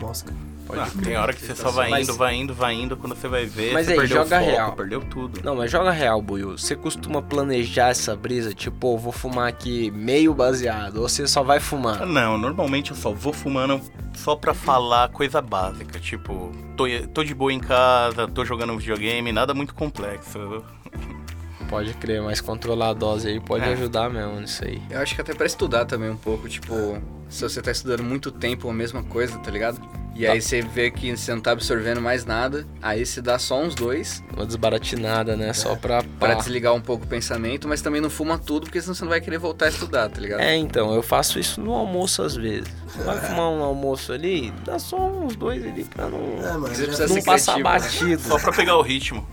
mosca. 0.00 0.32
Pode 0.66 0.80
Ah, 0.80 0.88
tem 1.04 1.14
hora 1.14 1.34
que 1.34 1.44
você 1.44 1.54
só 1.54 1.70
vai 1.70 1.90
Mas- 1.90 2.08
indo, 2.08 2.16
vai 2.16 2.34
indo, 2.34 2.54
vai 2.54 2.74
indo, 2.74 2.96
quando 2.96 3.14
você 3.14 3.28
vai 3.28 3.44
ver, 3.44 3.74
Mas 3.74 3.84
você 3.84 3.92
aí, 3.92 3.98
perdeu 3.98 4.16
joga 4.16 4.36
o 4.36 4.40
foco, 4.40 4.50
real. 4.50 4.72
perdeu 4.72 5.00
tudo. 5.02 5.40
Não, 5.44 5.54
mas 5.56 5.70
joga 5.70 5.90
real, 5.90 6.22
Buiu. 6.22 6.56
Você 6.56 6.74
costuma 6.74 7.20
planejar 7.20 7.88
essa 7.90 8.16
brisa? 8.16 8.54
Tipo, 8.54 8.96
vou 8.96 9.12
fumar 9.12 9.46
aqui 9.46 9.90
meio 9.90 10.32
baseado, 10.32 11.02
ou 11.02 11.08
você 11.08 11.26
só 11.26 11.42
vai 11.42 11.60
fumar? 11.60 12.06
Não, 12.06 12.38
normalmente 12.38 12.92
eu 12.92 12.96
só 12.96 13.12
vou 13.12 13.30
fumando 13.34 13.78
só 14.14 14.34
pra 14.36 14.54
falar 14.54 15.10
coisa 15.10 15.42
básica, 15.42 16.00
tipo, 16.00 16.50
tô, 16.78 16.84
tô 17.12 17.22
de 17.22 17.34
boa 17.34 17.52
em 17.52 17.60
casa, 17.60 18.26
tô 18.26 18.42
jogando 18.42 18.74
videogame, 18.78 19.32
nada 19.32 19.52
muito 19.52 19.74
complexo. 19.74 20.64
Pode 21.68 21.92
crer, 21.94 22.22
mas 22.22 22.40
controlar 22.40 22.90
a 22.90 22.94
dose 22.94 23.28
aí 23.28 23.40
pode 23.40 23.64
É. 23.64 23.72
ajudar 23.72 24.08
mesmo 24.10 24.40
nisso 24.40 24.64
aí. 24.64 24.80
Eu 24.90 25.00
acho 25.00 25.14
que 25.14 25.20
até 25.20 25.34
pra 25.34 25.46
estudar 25.46 25.84
também 25.84 26.10
um 26.10 26.16
pouco, 26.16 26.48
tipo, 26.48 26.98
se 27.28 27.42
você 27.42 27.60
tá 27.62 27.70
estudando 27.70 28.02
muito 28.02 28.30
tempo 28.30 28.68
a 28.68 28.72
mesma 28.72 29.02
coisa, 29.02 29.38
tá 29.38 29.50
ligado? 29.50 29.80
E 30.16 30.24
aí 30.28 30.40
você 30.40 30.62
vê 30.62 30.92
que 30.92 31.16
você 31.16 31.34
não 31.34 31.40
tá 31.40 31.50
absorvendo 31.50 32.00
mais 32.00 32.24
nada, 32.24 32.64
aí 32.80 33.04
você 33.04 33.20
dá 33.20 33.36
só 33.36 33.60
uns 33.60 33.74
dois 33.74 34.22
Uma 34.32 34.46
desbaratinada, 34.46 35.36
né? 35.36 35.52
Só 35.52 35.74
pra. 35.74 36.04
pra 36.20 36.28
pá. 36.28 36.34
desligar 36.34 36.72
um 36.72 36.80
pouco 36.80 37.04
o 37.04 37.08
pensamento, 37.08 37.66
mas 37.66 37.82
também 37.82 38.00
não 38.00 38.08
fuma 38.08 38.38
tudo, 38.38 38.66
porque 38.66 38.80
senão 38.80 38.94
você 38.94 39.02
não 39.02 39.08
vai 39.08 39.20
querer 39.20 39.38
voltar 39.38 39.64
a 39.64 39.68
estudar, 39.70 40.08
tá 40.08 40.20
ligado? 40.20 40.38
É, 40.40 40.54
então, 40.54 40.94
eu 40.94 41.02
faço 41.02 41.40
isso 41.40 41.60
no 41.60 41.72
almoço 41.74 42.22
às 42.22 42.36
vezes. 42.36 42.68
Vai 43.04 43.18
fumar 43.22 43.50
um 43.50 43.64
almoço 43.64 44.12
ali, 44.12 44.52
dá 44.64 44.78
só 44.78 44.96
uns 45.04 45.34
dois 45.34 45.66
ali 45.66 45.82
pra 45.82 46.08
não, 46.08 46.18
É, 46.38 46.52
mano. 46.52 46.68
Você 46.68 46.82
eu 46.84 46.86
precisa 46.86 47.08
não 47.08 47.14
ser 47.16 47.24
passar 47.24 47.54
criativo, 47.54 48.04
né? 48.04 48.10
batido. 48.16 48.22
Só 48.28 48.38
pra 48.38 48.52
pegar 48.52 48.76
o 48.76 48.82
ritmo. 48.82 49.26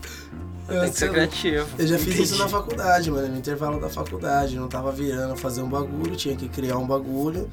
Tem 0.80 0.90
que 0.90 0.98
ser 0.98 1.08
eu- 1.08 1.12
criativo. 1.12 1.66
Eu 1.78 1.86
já 1.86 1.96
fiz 1.98 2.06
Entendi. 2.08 2.22
isso 2.22 2.38
na 2.38 2.48
faculdade, 2.48 3.10
mano, 3.10 3.28
no 3.28 3.38
intervalo 3.38 3.80
da 3.80 3.88
faculdade. 3.88 4.56
Não 4.56 4.68
tava 4.68 4.90
virando 4.92 5.36
fazer 5.36 5.62
um 5.62 5.68
bagulho, 5.68 6.16
tinha 6.16 6.34
que 6.36 6.48
criar 6.48 6.78
um 6.78 6.86
bagulho. 6.86 7.48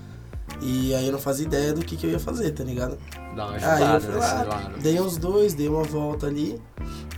E 0.61 0.93
aí 0.95 1.05
eu 1.05 1.11
não 1.11 1.19
fazia 1.19 1.45
ideia 1.45 1.73
do 1.73 1.85
que, 1.85 1.95
que 1.95 2.05
eu 2.07 2.09
ia 2.11 2.19
fazer, 2.19 2.51
tá 2.51 2.63
ligado? 2.63 2.97
Dá 3.35 3.45
uma 3.45 3.55
Aí 3.55 3.61
eu 3.63 3.69
ajudada 3.69 3.99
fui 4.01 4.15
nesse 4.15 4.33
lá, 4.33 4.43
lado. 4.43 4.79
dei 4.81 4.99
uns 4.99 5.15
dois, 5.17 5.53
dei 5.53 5.67
uma 5.69 5.83
volta 5.83 6.25
ali, 6.27 6.59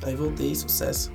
aí 0.03 0.13
voltei, 0.15 0.53
sucesso. 0.53 1.11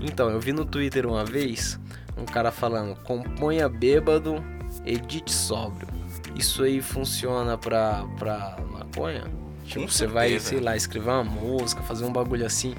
Então, 0.00 0.28
eu 0.28 0.40
vi 0.40 0.52
no 0.52 0.64
Twitter 0.64 1.06
uma 1.06 1.24
vez 1.24 1.78
um 2.18 2.24
cara 2.24 2.50
falando: 2.50 2.96
componha 3.04 3.68
bêbado, 3.68 4.42
edite 4.84 5.32
sóbrio. 5.32 5.86
Isso 6.34 6.62
aí 6.64 6.82
funciona 6.82 7.56
pra, 7.56 8.04
pra 8.18 8.56
maconha? 8.70 9.24
Tipo, 9.64 9.82
Com 9.82 9.88
você 9.88 10.06
vai, 10.08 10.30
certeza. 10.30 10.48
sei 10.50 10.60
lá, 10.60 10.76
escrever 10.76 11.10
uma 11.10 11.22
música, 11.24 11.80
fazer 11.82 12.04
um 12.04 12.12
bagulho 12.12 12.44
assim. 12.44 12.74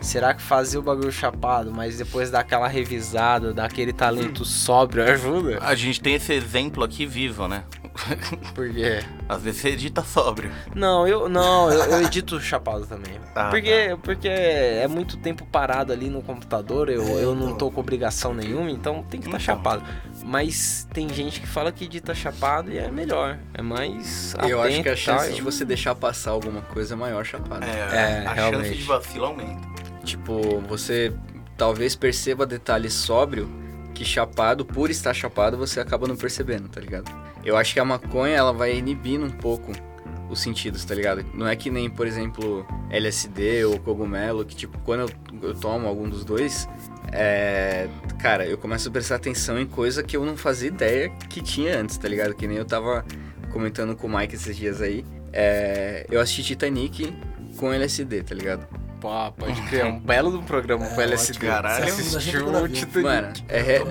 Será 0.00 0.32
que 0.32 0.40
fazer 0.42 0.78
o 0.78 0.82
bagulho 0.82 1.10
chapado, 1.10 1.72
mas 1.72 1.98
depois 1.98 2.30
dar 2.30 2.40
aquela 2.40 2.68
revisada, 2.68 3.52
dar 3.52 3.64
aquele 3.64 3.92
talento 3.92 4.44
sóbrio 4.44 5.02
ajuda? 5.04 5.58
A 5.60 5.74
gente 5.74 6.00
tem 6.00 6.14
esse 6.14 6.32
exemplo 6.32 6.84
aqui 6.84 7.04
vivo, 7.04 7.48
né? 7.48 7.64
Por 8.54 8.72
quê? 8.72 9.00
Às 9.28 9.42
vezes 9.42 9.60
você 9.60 9.70
edita 9.70 10.02
sóbrio. 10.04 10.52
Não, 10.72 11.06
eu 11.06 11.28
não, 11.28 11.70
eu, 11.70 11.82
eu 11.84 12.02
edito 12.06 12.40
chapado 12.40 12.86
também. 12.86 13.14
Ah, 13.34 13.48
porque, 13.50 13.96
porque 14.04 14.28
é 14.28 14.86
muito 14.86 15.16
tempo 15.16 15.44
parado 15.46 15.92
ali 15.92 16.08
no 16.08 16.22
computador, 16.22 16.88
eu, 16.88 17.02
É, 17.02 17.24
eu 17.24 17.34
não 17.34 17.56
tô 17.56 17.68
com 17.70 17.80
obrigação 17.80 18.32
nenhuma, 18.32 18.70
então 18.70 19.02
tem 19.10 19.20
que 19.20 19.26
estar 19.26 19.38
Então. 19.40 19.56
chapado. 19.56 19.82
Mas 20.24 20.86
tem 20.92 21.08
gente 21.08 21.40
que 21.40 21.46
fala 21.46 21.72
que 21.72 21.84
edita 21.84 22.14
chapado 22.14 22.70
e 22.70 22.78
é 22.78 22.88
melhor, 22.90 23.36
é 23.52 23.62
mais 23.62 24.34
Eu 24.48 24.60
acho 24.60 24.68
atento 24.68 24.82
que 24.84 24.88
a 24.90 24.96
chance 24.96 25.30
eu- 25.30 25.34
de 25.34 25.42
você 25.42 25.64
deixar 25.64 25.94
passar 25.96 26.30
alguma 26.30 26.60
coisa 26.62 26.94
é 26.94 26.96
maior 26.96 27.24
chapado. 27.24 27.64
É, 27.64 28.24
a 28.26 28.32
realmente. 28.32 28.62
chance 28.68 28.76
de 28.78 28.84
vacilo 28.84 29.24
aumenta. 29.26 29.68
Tipo, 30.08 30.60
você 30.62 31.12
talvez 31.56 31.94
perceba 31.94 32.46
detalhes 32.46 32.94
sóbrio 32.94 33.46
que 33.94 34.06
chapado, 34.06 34.64
por 34.64 34.90
estar 34.90 35.12
chapado, 35.12 35.58
você 35.58 35.80
acaba 35.80 36.08
não 36.08 36.16
percebendo, 36.16 36.66
tá 36.68 36.80
ligado? 36.80 37.12
Eu 37.44 37.56
acho 37.56 37.74
que 37.74 37.80
a 37.80 37.84
maconha, 37.84 38.34
ela 38.34 38.52
vai 38.52 38.74
inibindo 38.76 39.26
um 39.26 39.30
pouco 39.30 39.72
os 40.30 40.40
sentidos, 40.40 40.82
tá 40.84 40.94
ligado? 40.94 41.26
Não 41.34 41.46
é 41.46 41.54
que 41.54 41.68
nem, 41.68 41.90
por 41.90 42.06
exemplo, 42.06 42.66
LSD 42.90 43.66
ou 43.66 43.78
cogumelo, 43.80 44.46
que 44.46 44.56
tipo, 44.56 44.78
quando 44.78 45.00
eu, 45.00 45.48
eu 45.48 45.54
tomo 45.54 45.86
algum 45.86 46.08
dos 46.08 46.24
dois, 46.24 46.66
é... 47.12 47.86
Cara, 48.18 48.46
eu 48.46 48.56
começo 48.56 48.88
a 48.88 48.92
prestar 48.92 49.16
atenção 49.16 49.58
em 49.58 49.66
coisa 49.66 50.02
que 50.02 50.16
eu 50.16 50.24
não 50.24 50.36
fazia 50.36 50.68
ideia 50.68 51.10
que 51.28 51.42
tinha 51.42 51.78
antes, 51.78 51.98
tá 51.98 52.08
ligado? 52.08 52.34
Que 52.34 52.46
nem 52.46 52.56
eu 52.56 52.64
tava 52.64 53.04
comentando 53.50 53.94
com 53.94 54.06
o 54.06 54.16
Mike 54.16 54.34
esses 54.34 54.56
dias 54.56 54.80
aí. 54.80 55.04
É... 55.32 56.06
Eu 56.10 56.20
assisti 56.20 56.42
Titanic 56.44 57.12
com 57.56 57.72
LSD, 57.72 58.22
tá 58.22 58.34
ligado? 58.34 58.77
Pô, 59.00 59.08
pode 59.32 59.60
crer, 59.68 59.82
é 59.82 59.84
um 59.84 59.98
belo 60.00 60.30
do 60.30 60.42
programa 60.42 60.84
É, 60.84 60.88
pro 60.92 61.02
LSD. 61.02 61.46
caralho. 61.46 61.84
Assistiu 61.84 62.48
o. 62.48 62.68
Titanic. 62.68 63.02
Mano, 63.02 63.32
é, 63.48 63.60
re- 63.60 63.82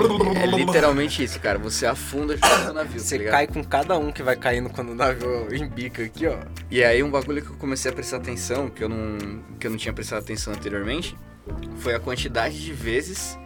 é 0.41 0.45
literalmente 0.47 1.23
isso, 1.23 1.39
cara. 1.39 1.57
Você 1.59 1.85
afunda 1.85 2.35
junto 2.35 2.59
no 2.65 2.73
navio, 2.73 2.99
Você 2.99 3.17
tá 3.19 3.31
cai 3.31 3.47
com 3.47 3.63
cada 3.63 3.97
um 3.97 4.11
que 4.11 4.21
vai 4.21 4.35
caindo 4.35 4.69
quando 4.69 4.89
o 4.91 4.95
navio 4.95 5.47
embica 5.55 6.03
aqui, 6.03 6.27
ó. 6.27 6.37
E 6.69 6.83
aí 6.83 7.01
um 7.01 7.09
bagulho 7.09 7.41
que 7.41 7.49
eu 7.51 7.55
comecei 7.55 7.89
a 7.89 7.93
prestar 7.93 8.17
atenção, 8.17 8.69
que 8.69 8.83
eu 8.83 8.89
não, 8.89 9.17
que 9.59 9.65
eu 9.67 9.71
não 9.71 9.77
tinha 9.77 9.93
prestado 9.93 10.19
atenção 10.19 10.53
anteriormente, 10.53 11.15
foi 11.77 11.95
a 11.95 11.99
quantidade 11.99 12.61
de 12.61 12.73
vezes 12.73 13.39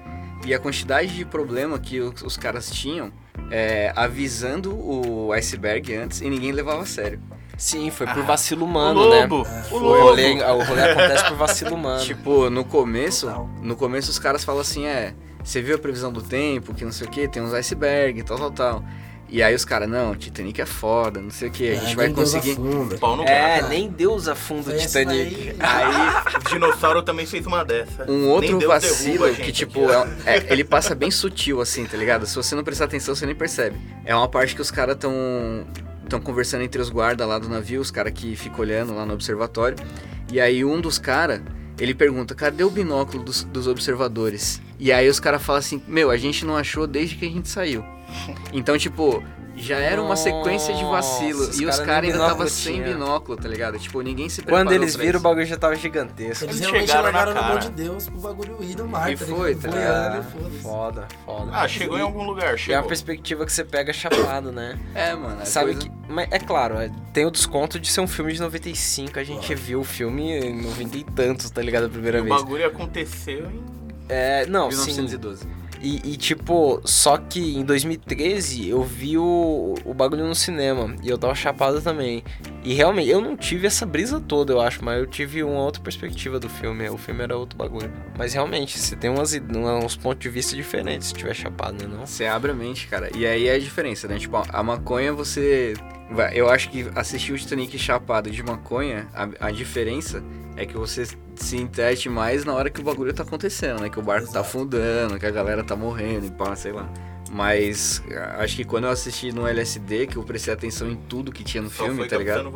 e 0.46 0.54
a 0.56 0.60
quantidade 0.60 1.16
de 1.16 1.24
problema 1.26 1.78
que 1.78 2.00
os, 2.00 2.24
os 2.24 2.36
caras 2.38 2.72
tinham 2.72 3.12
é, 3.52 3.94
avisando 3.96 4.74
o 4.76 5.32
iceberg 5.34 5.94
antes 5.96 6.22
e 6.22 6.28
ninguém 6.30 6.52
levava 6.52 6.82
a 6.82 6.86
sério. 6.88 7.22
Sim, 7.62 7.92
foi 7.92 8.08
por 8.08 8.20
Ah, 8.20 8.24
vacilo 8.24 8.64
O 8.64 8.66
humano, 8.68 9.08
né? 9.08 9.22
lobo! 9.22 9.48
O 9.70 9.76
O 9.76 9.78
lobo! 9.80 10.00
rolê, 10.02 10.34
o 10.42 10.64
rolê 10.64 10.82
acontece 10.82 11.26
por 11.26 11.38
vacilo 11.38 11.76
humano. 11.76 12.04
Tipo, 12.04 12.50
no 12.50 12.66
começo, 12.66 13.28
Total. 13.28 13.48
no 13.62 13.76
começo 13.76 14.10
os 14.10 14.18
caras 14.18 14.44
falam 14.44 14.62
assim, 14.62 14.88
é, 14.88 15.14
você 15.44 15.62
viu 15.62 15.76
a 15.76 15.78
previsão 15.78 16.12
do 16.12 16.24
tempo, 16.24 16.74
que 16.74 16.84
não 16.84 16.92
sei 16.92 17.06
o 17.06 17.10
que, 17.12 17.28
tem 17.28 17.40
uns 17.40 17.54
iceberg, 17.54 18.24
tal, 18.24 18.38
tal, 18.40 18.52
tal. 18.52 18.84
E 19.30 19.44
aí 19.44 19.54
os 19.54 19.64
caras, 19.64 19.88
não, 19.88 20.16
Titanic 20.16 20.60
é 20.60 20.66
foda, 20.66 21.22
não 21.22 21.30
sei 21.30 21.50
o 21.50 21.52
que, 21.52 21.70
a 21.70 21.76
gente 21.76 21.94
É, 21.94 21.96
vai 21.96 22.08
nem 22.08 22.16
Deus 22.16 22.34
conseguir. 22.34 22.52
afunda. 22.54 22.98
Pau 22.98 23.16
no 23.16 23.24
É, 23.26 23.62
nem 23.70 23.88
Deus 23.90 24.28
afunda 24.28 24.72
o 24.72 24.78
Titanic. 24.78 25.56
Aí, 25.60 26.36
o 26.36 26.50
dinossauro 26.50 27.04
também 27.04 27.28
fez 27.28 27.46
uma 27.46 27.64
dessa. 27.64 28.10
Um 28.12 28.28
outro 28.28 28.60
vacilo 28.68 29.28
que, 29.30 29.36
gente 29.36 29.52
tipo, 29.54 29.82
é- 29.90 30.08
é- 30.38 30.46
ele 30.52 30.64
passa 30.64 30.96
bem 30.96 31.12
sutil, 31.12 31.62
assim, 31.62 31.86
tá 31.86 31.96
ligado? 31.96 32.26
Se 32.26 32.36
você 32.36 32.56
não 32.56 32.64
prestar 32.64 32.86
atenção, 32.86 33.14
você 33.16 33.26
nem 33.28 33.36
percebe. 33.36 33.80
É 34.04 34.14
uma 34.16 34.28
parte 34.28 34.54
que 34.56 34.62
os 34.62 34.70
caras 34.72 34.98
tão, 35.00 35.14
tão 36.12 36.20
conversando 36.20 36.64
entre 36.64 36.82
os 36.82 36.90
guardas 36.90 37.26
lá 37.26 37.40
do 37.40 37.48
navio, 37.48 37.80
os 37.80 37.90
caras 37.90 38.12
que 38.12 38.36
ficam 38.36 38.60
olhando 38.60 38.94
lá 38.94 39.06
no 39.06 39.14
observatório. 39.14 39.78
E 40.30 40.42
aí 40.42 40.64
um 40.66 40.82
dos 40.82 41.00
caras, 41.00 41.42
ele 41.80 41.96
pergunta, 41.96 42.36
cadê 42.36 42.66
o 42.66 42.70
binóculo 42.70 43.24
dos, 43.24 43.46
dos 43.46 43.66
observadores? 43.66 44.62
E 44.78 44.92
aí 44.92 45.08
os 45.08 45.22
caras 45.22 45.42
falam 45.42 45.60
assim, 45.60 45.82
meu, 45.88 46.12
a 46.12 46.18
gente 46.18 46.46
não 46.46 46.58
achou 46.58 46.86
desde 46.86 47.16
que 47.16 47.26
a 47.26 47.30
gente 47.30 47.48
saiu. 47.48 47.84
Então, 48.52 48.78
tipo... 48.78 49.24
Já 49.56 49.78
era 49.78 50.02
uma 50.02 50.16
sequência 50.16 50.74
de 50.74 50.84
vacilo. 50.84 51.46
Nossa, 51.46 51.62
e 51.62 51.66
os 51.66 51.76
cara 51.76 51.86
caras 51.86 52.02
nem 52.04 52.12
ainda 52.12 52.18
tava 52.24 52.34
binóculo 52.46 52.50
sem 52.50 52.82
binóculo, 52.82 53.38
tá 53.38 53.48
ligado? 53.48 53.78
Tipo, 53.78 54.02
ninguém 54.02 54.30
se 54.30 54.42
preparou 54.42 54.66
Quando 54.66 54.74
eles 54.74 54.96
viram, 54.96 55.12
o 55.14 55.16
isso. 55.18 55.24
bagulho 55.24 55.46
já 55.46 55.58
tava 55.58 55.76
gigantesco. 55.76 56.46
Eles 56.46 56.62
Eles 56.62 56.70
chegaram 56.88 57.12
na 57.12 57.34
cara. 57.34 57.58
de 57.60 57.70
Deus 57.70 58.08
pro 58.08 58.18
bagulho 58.20 58.58
ir 58.62 58.76
no 58.78 58.88
mar, 58.88 59.12
E 59.12 59.18
foi, 59.18 59.54
ligado? 59.54 59.62
tá 59.72 59.78
ligado? 59.78 60.24
Foda, 60.62 61.08
foda. 61.26 61.50
Ah, 61.52 61.68
chegou 61.68 61.98
em 61.98 62.02
algum 62.02 62.24
lugar, 62.24 62.52
E 62.52 62.54
é 62.54 62.58
chegou. 62.58 62.82
uma 62.82 62.88
perspectiva 62.88 63.46
que 63.46 63.52
você 63.54 63.64
pega 63.64 63.92
chapado, 63.94 64.52
né? 64.52 64.80
É, 64.96 65.14
mano. 65.16 65.42
é 65.42 65.46
Sabe 65.46 65.74
coisa- 65.74 65.82
que. 65.88 65.92
Mas 66.08 66.28
é 66.32 66.40
claro, 66.40 66.76
é- 66.80 66.90
tem 67.14 67.26
o 67.26 67.32
desconto 67.32 67.80
de 67.80 67.90
ser 67.92 68.02
um 68.02 68.08
filme 68.08 68.34
de 68.34 68.40
95. 68.42 69.20
A 69.20 69.24
gente 69.24 69.54
viu 69.54 69.82
o 69.82 69.84
filme 69.84 70.32
em 70.40 70.62
90 70.62 70.98
e 70.98 71.04
tantos, 71.04 71.50
tá 71.50 71.62
ligado? 71.62 71.86
A 71.86 71.90
primeira 71.90 72.20
o 72.22 72.24
vez. 72.24 72.36
bagulho 72.36 72.66
aconteceu 72.66 73.50
em... 73.52 73.64
É, 74.10 74.46
não, 74.48 74.70
sim. 74.72 75.08
1912. 75.82 76.08
E, 76.08 76.14
e, 76.14 76.18
tipo, 76.18 76.82
só 76.86 77.18
que 77.18 77.58
em 77.58 77.66
2013 77.66 78.70
eu 78.70 78.84
vi 78.84 79.18
o, 79.18 79.76
o 79.84 79.94
bagulho 79.94 80.26
no 80.26 80.36
cinema 80.36 80.96
e 81.04 81.10
eu 81.10 81.18
tava 81.18 81.34
chapado 81.34 81.82
também. 81.82 82.24
E 82.64 82.74
realmente, 82.74 83.10
eu 83.10 83.20
não 83.20 83.36
tive 83.36 83.66
essa 83.66 83.86
brisa 83.86 84.20
toda, 84.20 84.54
eu 84.54 84.62
acho, 84.62 84.86
mas 84.86 85.00
eu 85.00 85.08
tive 85.08 85.44
uma 85.44 85.62
outra 85.62 85.82
perspectiva 85.82 86.40
do 86.40 86.48
filme. 86.48 86.88
O 86.90 86.98
filme 86.98 87.24
era 87.24 87.36
outro 87.36 87.58
bagulho. 87.58 87.92
Mas 88.18 88.34
realmente, 88.34 88.78
você 88.78 88.96
tem 88.96 89.10
umas, 89.10 89.34
uns 89.34 89.96
pontos 89.96 90.20
de 90.20 90.30
vista 90.30 90.56
diferentes 90.56 91.08
se 91.08 91.14
tiver 91.14 91.34
chapado, 91.34 91.84
né? 91.84 91.90
Não? 91.92 92.06
Você 92.06 92.26
abre 92.26 92.52
a 92.52 92.54
mente, 92.54 92.88
cara. 92.88 93.10
E 93.16 93.26
aí 93.26 93.48
é 93.48 93.56
a 93.56 93.60
diferença, 93.60 94.08
né? 94.08 94.18
Tipo, 94.18 94.44
a 94.48 94.64
maconha 94.64 95.12
você. 95.12 95.74
Eu 96.34 96.50
acho 96.50 96.70
que 96.70 96.90
assistir 96.96 97.34
o 97.34 97.38
Titanic 97.38 97.78
chapado 97.78 98.30
de 98.30 98.44
maconha, 98.44 99.08
a, 99.14 99.48
a 99.48 99.52
diferença 99.52 100.24
é 100.58 100.66
que 100.66 100.76
você 100.78 101.06
se 101.36 101.58
entete 101.58 102.10
mais 102.10 102.44
na 102.44 102.54
hora 102.54 102.70
que 102.70 102.82
o 102.82 102.84
bagulho 102.84 103.14
tá 103.14 103.24
acontecendo, 103.24 103.82
né? 103.82 103.90
Que 103.90 104.00
o 104.00 104.02
barco 104.02 104.26
tá 104.26 104.32
Exato. 104.40 104.46
afundando, 104.46 105.18
que 105.18 105.26
a 105.26 105.32
galera 105.32 105.64
tá 105.64 105.76
morrendo 105.76 106.26
e 106.28 106.32
pá, 106.32 106.56
sei 106.56 106.72
lá. 106.74 106.90
Mas 107.32 108.04
a- 108.12 108.44
acho 108.44 108.58
que 108.58 108.66
quando 108.66 108.84
eu 108.86 108.90
assisti 108.90 109.32
no 109.32 109.48
LSD, 109.48 110.08
que 110.08 110.18
eu 110.18 110.24
prestei 110.24 110.54
atenção 110.54 110.92
em 110.92 110.96
tudo 110.98 111.32
que 111.32 111.44
tinha 111.46 111.64
no 111.64 111.70
Só 111.70 111.86
filme, 111.86 112.06
tá 112.08 112.18
ligado? 112.18 112.52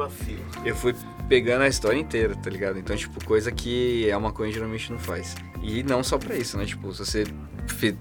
Eu 0.66 0.76
fui 0.76 0.94
pegando 1.30 1.62
a 1.62 1.68
história 1.70 1.98
inteira, 1.98 2.36
tá 2.36 2.50
ligado? 2.50 2.78
Então, 2.78 2.96
tipo, 2.96 3.24
coisa 3.24 3.52
que 3.52 4.12
a 4.12 4.20
maconha 4.20 4.52
geralmente 4.52 4.92
não 4.92 5.00
faz. 5.00 5.34
E 5.64 5.82
não 5.82 6.04
só 6.04 6.18
pra 6.18 6.36
isso, 6.36 6.58
né? 6.58 6.66
Tipo, 6.66 6.92
se 6.94 7.00
você 7.06 7.24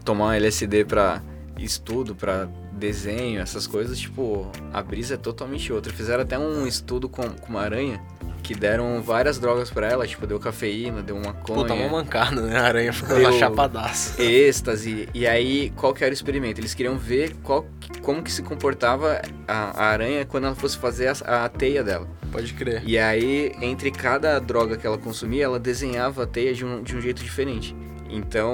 tomar 0.04 0.26
um 0.26 0.32
LSD 0.32 0.84
pra 0.84 1.22
estudo, 1.58 2.14
pra 2.16 2.48
desenho, 2.84 3.40
essas 3.40 3.66
coisas, 3.66 3.98
tipo, 3.98 4.50
a 4.72 4.82
brisa 4.82 5.14
é 5.14 5.16
totalmente 5.16 5.72
outra. 5.72 5.92
Fizeram 5.92 6.22
até 6.22 6.38
um 6.38 6.66
estudo 6.66 7.08
com, 7.08 7.22
com 7.22 7.48
uma 7.48 7.62
aranha 7.62 8.00
que 8.42 8.54
deram 8.54 9.00
várias 9.00 9.38
drogas 9.38 9.70
pra 9.70 9.88
ela, 9.88 10.06
tipo, 10.06 10.26
deu 10.26 10.38
cafeína, 10.38 11.02
deu 11.02 11.16
maconha 11.16 11.62
Puta, 11.62 11.72
uma 11.72 11.88
mancada, 11.88 12.42
né? 12.42 12.58
A 12.58 12.64
aranha 12.64 12.92
ficou 12.94 13.16
uma 13.16 13.32
chapadaça. 13.32 14.22
êxtase. 14.22 15.08
E 15.14 15.26
aí, 15.26 15.70
qual 15.76 15.94
que 15.94 16.04
era 16.04 16.12
o 16.12 16.14
experimento? 16.14 16.60
Eles 16.60 16.74
queriam 16.74 16.98
ver 16.98 17.34
qual, 17.42 17.64
como 18.02 18.22
que 18.22 18.30
se 18.30 18.42
comportava 18.42 19.22
a, 19.48 19.54
a 19.54 19.86
aranha 19.86 20.26
quando 20.26 20.44
ela 20.44 20.54
fosse 20.54 20.76
fazer 20.76 21.08
a, 21.08 21.44
a 21.46 21.48
teia 21.48 21.82
dela. 21.82 22.06
Pode 22.30 22.52
crer. 22.52 22.82
E 22.84 22.98
aí, 22.98 23.54
entre 23.62 23.90
cada 23.90 24.38
droga 24.38 24.76
que 24.76 24.86
ela 24.86 24.98
consumia, 24.98 25.44
ela 25.44 25.58
desenhava 25.58 26.24
a 26.24 26.26
teia 26.26 26.52
de 26.52 26.66
um, 26.66 26.82
de 26.82 26.94
um 26.94 27.00
jeito 27.00 27.22
diferente. 27.24 27.74
Então, 28.10 28.52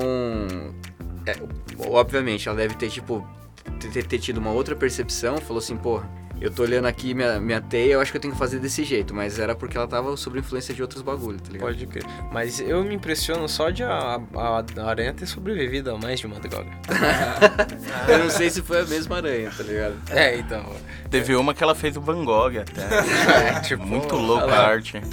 é, 1.26 1.34
obviamente, 1.88 2.48
ela 2.48 2.56
deve 2.56 2.76
ter, 2.76 2.88
tipo, 2.90 3.26
ter, 3.92 4.04
ter 4.04 4.18
tido 4.18 4.38
uma 4.38 4.50
outra 4.50 4.74
percepção, 4.76 5.38
falou 5.38 5.58
assim, 5.58 5.76
porra, 5.76 6.08
eu 6.40 6.50
tô 6.50 6.62
olhando 6.62 6.86
aqui 6.86 7.12
minha, 7.12 7.38
minha 7.38 7.60
teia, 7.60 7.92
eu 7.92 8.00
acho 8.00 8.10
que 8.10 8.16
eu 8.16 8.20
tenho 8.20 8.32
que 8.32 8.38
fazer 8.38 8.58
desse 8.60 8.82
jeito, 8.82 9.14
mas 9.14 9.38
era 9.38 9.54
porque 9.54 9.76
ela 9.76 9.86
tava 9.86 10.16
sob 10.16 10.38
influência 10.38 10.72
de 10.74 10.80
outros 10.80 11.02
bagulhos, 11.02 11.42
tá 11.42 11.52
ligado? 11.52 11.66
Pode 11.68 11.86
crer. 11.86 12.02
Mas 12.32 12.58
eu 12.60 12.82
me 12.82 12.94
impressiono 12.94 13.46
só 13.46 13.68
de 13.68 13.82
a, 13.84 14.18
a- 14.34 14.64
a 14.78 14.84
aranha 14.88 15.12
ter 15.12 15.26
sobrevivido 15.26 15.90
a 15.90 15.98
mais 15.98 16.18
de 16.18 16.26
uma 16.26 16.40
droga. 16.40 16.70
Eu 18.08 18.20
não 18.20 18.30
sei 18.30 18.48
se 18.48 18.62
foi 18.62 18.80
a 18.80 18.84
mesma 18.86 19.16
aranha, 19.16 19.50
tá 19.54 19.62
ligado? 19.62 19.96
É, 20.10 20.38
então. 20.38 20.64
Teve 21.10 21.36
uma 21.36 21.52
que 21.52 21.62
ela 21.62 21.74
fez 21.74 21.94
o 21.98 22.00
Van 22.00 22.24
Gogh 22.24 22.56
até. 22.58 22.80
É, 23.56 23.60
tipo, 23.60 23.84
Muito 23.86 24.16
louca 24.16 24.46
a 24.46 24.66
arte. 24.68 24.94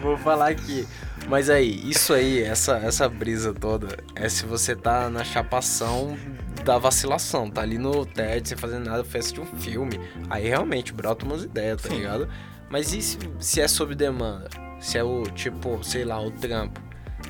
Vou 0.00 0.16
falar 0.18 0.48
aqui. 0.50 0.86
Mas 1.28 1.48
aí, 1.48 1.88
isso 1.88 2.12
aí, 2.12 2.42
essa, 2.42 2.76
essa 2.78 3.08
brisa 3.08 3.54
toda, 3.54 3.96
é 4.14 4.28
se 4.28 4.44
você 4.44 4.74
tá 4.76 5.08
na 5.08 5.24
chapação 5.24 6.16
da 6.64 6.78
vacilação, 6.78 7.50
tá 7.50 7.62
ali 7.62 7.78
no 7.78 8.04
TED 8.04 8.48
sem 8.48 8.58
fazer 8.58 8.78
nada, 8.78 9.04
festa 9.04 9.34
de 9.34 9.40
um 9.40 9.46
filme. 9.46 9.98
Aí 10.28 10.48
realmente 10.48 10.92
brota 10.92 11.24
umas 11.24 11.44
ideias, 11.44 11.80
tá 11.80 11.88
Sim. 11.88 11.96
ligado? 11.96 12.28
Mas 12.68 12.92
e 12.92 13.02
se, 13.02 13.18
se 13.38 13.60
é 13.60 13.68
sob 13.68 13.94
demanda? 13.94 14.48
Se 14.80 14.98
é 14.98 15.02
o 15.02 15.22
tipo, 15.24 15.82
sei 15.82 16.04
lá, 16.04 16.20
o 16.20 16.30
trampo. 16.30 16.80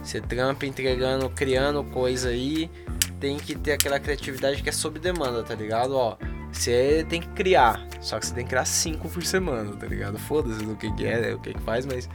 Você 0.03 0.21
trampa 0.21 0.67
entregando, 0.67 1.29
criando 1.31 1.85
coisa 1.85 2.31
aí, 2.31 2.71
tem 3.21 3.37
que 3.37 3.55
ter 3.55 3.73
aquela 3.73 4.01
criatividade 4.01 4.63
que 4.63 4.69
é 4.69 4.73
sob 4.73 4.99
demanda, 4.99 5.43
tá 5.43 5.55
ligado? 5.55 5.95
Ó, 5.95 6.17
você 6.53 7.07
tem 7.09 7.21
que 7.21 7.29
criar. 7.29 7.87
Só 8.01 8.19
que 8.19 8.27
você 8.27 8.35
tem 8.35 8.45
que 8.45 8.51
criar 8.51 8.65
cinco 8.65 9.09
por 9.09 9.23
semana, 9.23 9.77
tá 9.77 9.87
ligado? 9.87 10.19
Foda-se 10.19 10.65
do 10.65 10.77
que, 10.77 10.93
que 10.93 11.07
é, 11.07 11.35
o 11.35 11.39
que, 11.39 11.55
que 11.55 11.61
faz, 11.61 11.87
mas. 11.87 12.09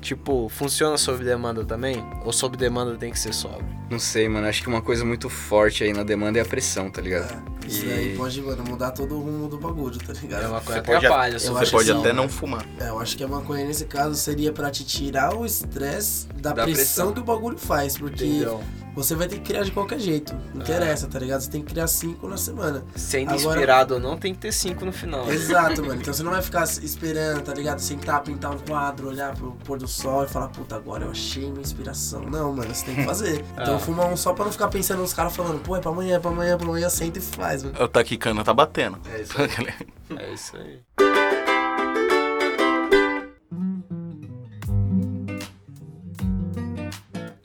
Tipo, 0.00 0.48
funciona 0.48 0.96
sob 0.96 1.22
demanda 1.22 1.64
também? 1.64 2.02
Ou 2.24 2.32
sob 2.32 2.56
demanda 2.56 2.96
tem 2.96 3.10
que 3.12 3.18
ser 3.18 3.34
sóbrio? 3.34 3.66
Não 3.90 3.98
sei, 3.98 4.28
mano. 4.28 4.46
Acho 4.46 4.62
que 4.62 4.68
uma 4.68 4.80
coisa 4.80 5.04
muito 5.04 5.28
forte 5.28 5.84
aí 5.84 5.92
na 5.92 6.02
demanda 6.02 6.38
é 6.38 6.42
a 6.42 6.44
pressão, 6.44 6.90
tá 6.90 7.02
ligado? 7.02 7.30
É, 7.64 7.66
isso 7.66 7.84
E- 7.84 7.92
aí 7.92 8.16
pode, 8.16 8.40
mano, 8.40 8.64
mudar 8.66 8.92
todo 8.92 9.14
o 9.16 9.20
rumo 9.20 9.46
do 9.48 9.58
bagulho, 9.58 9.98
tá 9.98 10.12
ligado? 10.14 10.44
É 10.44 10.48
uma 10.48 10.60
coisa 10.60 10.80
Você 10.80 10.80
que 10.80 10.86
pode, 10.92 11.06
atrapalha. 11.06 11.38
só 11.38 11.52
você 11.52 11.70
pode 11.70 11.90
até 11.92 12.10
sim, 12.10 12.16
não 12.16 12.22
né? 12.24 12.28
fumar. 12.30 12.64
É, 12.78 12.88
eu 12.88 12.98
acho 12.98 13.14
que 13.16 13.22
a 13.22 13.28
maconha 13.28 13.66
nesse 13.66 13.84
caso 13.84 14.14
seria 14.14 14.52
pra 14.52 14.70
te 14.70 14.84
tirar 14.84 15.34
o 15.36 15.44
estresse 15.44 16.26
da, 16.28 16.52
Da 16.52 16.62
pressão, 16.64 16.72
pressão. 16.72 17.12
que 17.12 17.20
o 17.20 17.24
bagulho 17.24 17.58
faz, 17.58 17.98
porque 17.98 18.24
Entendeu? 18.24 18.62
Você 18.94 19.14
vai 19.14 19.26
ter 19.28 19.36
que 19.36 19.42
criar 19.42 19.62
de 19.62 19.70
qualquer 19.70 19.98
jeito. 19.98 20.34
Não 20.54 20.62
interessa, 20.62 21.06
tá 21.06 21.18
ligado? 21.18 21.40
Você 21.40 21.50
tem 21.50 21.62
que 21.62 21.72
criar 21.72 21.86
cinco 21.86 22.28
na 22.28 22.36
semana. 22.36 22.84
Sendo 22.96 23.30
Agora- 23.34 23.54
inspirado 23.56 23.94
ou 23.94 24.00
não, 24.00 24.16
tem 24.16 24.32
que 24.34 24.40
ter 24.40 24.52
cinco 24.52 24.84
no 24.84 24.92
final. 24.92 25.30
Exato, 25.30 25.82
mano. 25.82 26.00
Então 26.00 26.12
você 26.14 26.22
não 26.22 26.32
vai 26.32 26.42
ficar 26.42 26.64
esperando, 26.64 27.42
tá 27.42 27.54
ligado? 27.54 27.78
Sentar, 27.80 28.22
pintar 28.22 28.52
um 28.54 28.58
quadro, 28.58 29.08
olhar 29.08 29.34
pro 29.34 29.52
pôr 29.64 29.78
do 29.78 29.88
sol 29.88 30.24
e 30.24 30.28
falar, 30.28 30.48
puta, 30.48 30.76
agora 30.76 31.04
eu 31.04 31.10
achei 31.10 31.48
minha 31.50 31.60
inspiração. 31.62 32.22
Não, 32.22 32.52
mano, 32.52 32.74
você 32.74 32.84
tem 32.86 32.94
que 32.96 33.04
fazer. 33.04 33.44
Então 33.60 33.76
Ah. 33.76 33.78
fuma 33.78 34.06
um 34.06 34.16
só 34.16 34.32
pra 34.32 34.44
não 34.44 34.52
ficar 34.52 34.68
pensando 34.68 35.00
nos 35.00 35.12
caras 35.12 35.34
falando, 35.36 35.60
pô, 35.62 35.76
é 35.76 35.80
pra 35.80 35.90
amanhã, 35.90 36.16
é 36.16 36.18
pra 36.18 36.30
amanhã, 36.30 36.54
é 36.54 36.56
pra 36.56 36.66
amanhã, 36.66 36.88
senta 36.88 37.18
e 37.18 37.22
faz, 37.22 37.62
mano. 37.62 37.76
O 37.82 37.88
taquicana 37.88 38.42
tá 38.44 38.52
batendo. 38.54 38.98
É 39.12 39.20
isso 39.22 39.34
É 40.18 40.32
isso 40.32 40.56
aí. 40.56 40.80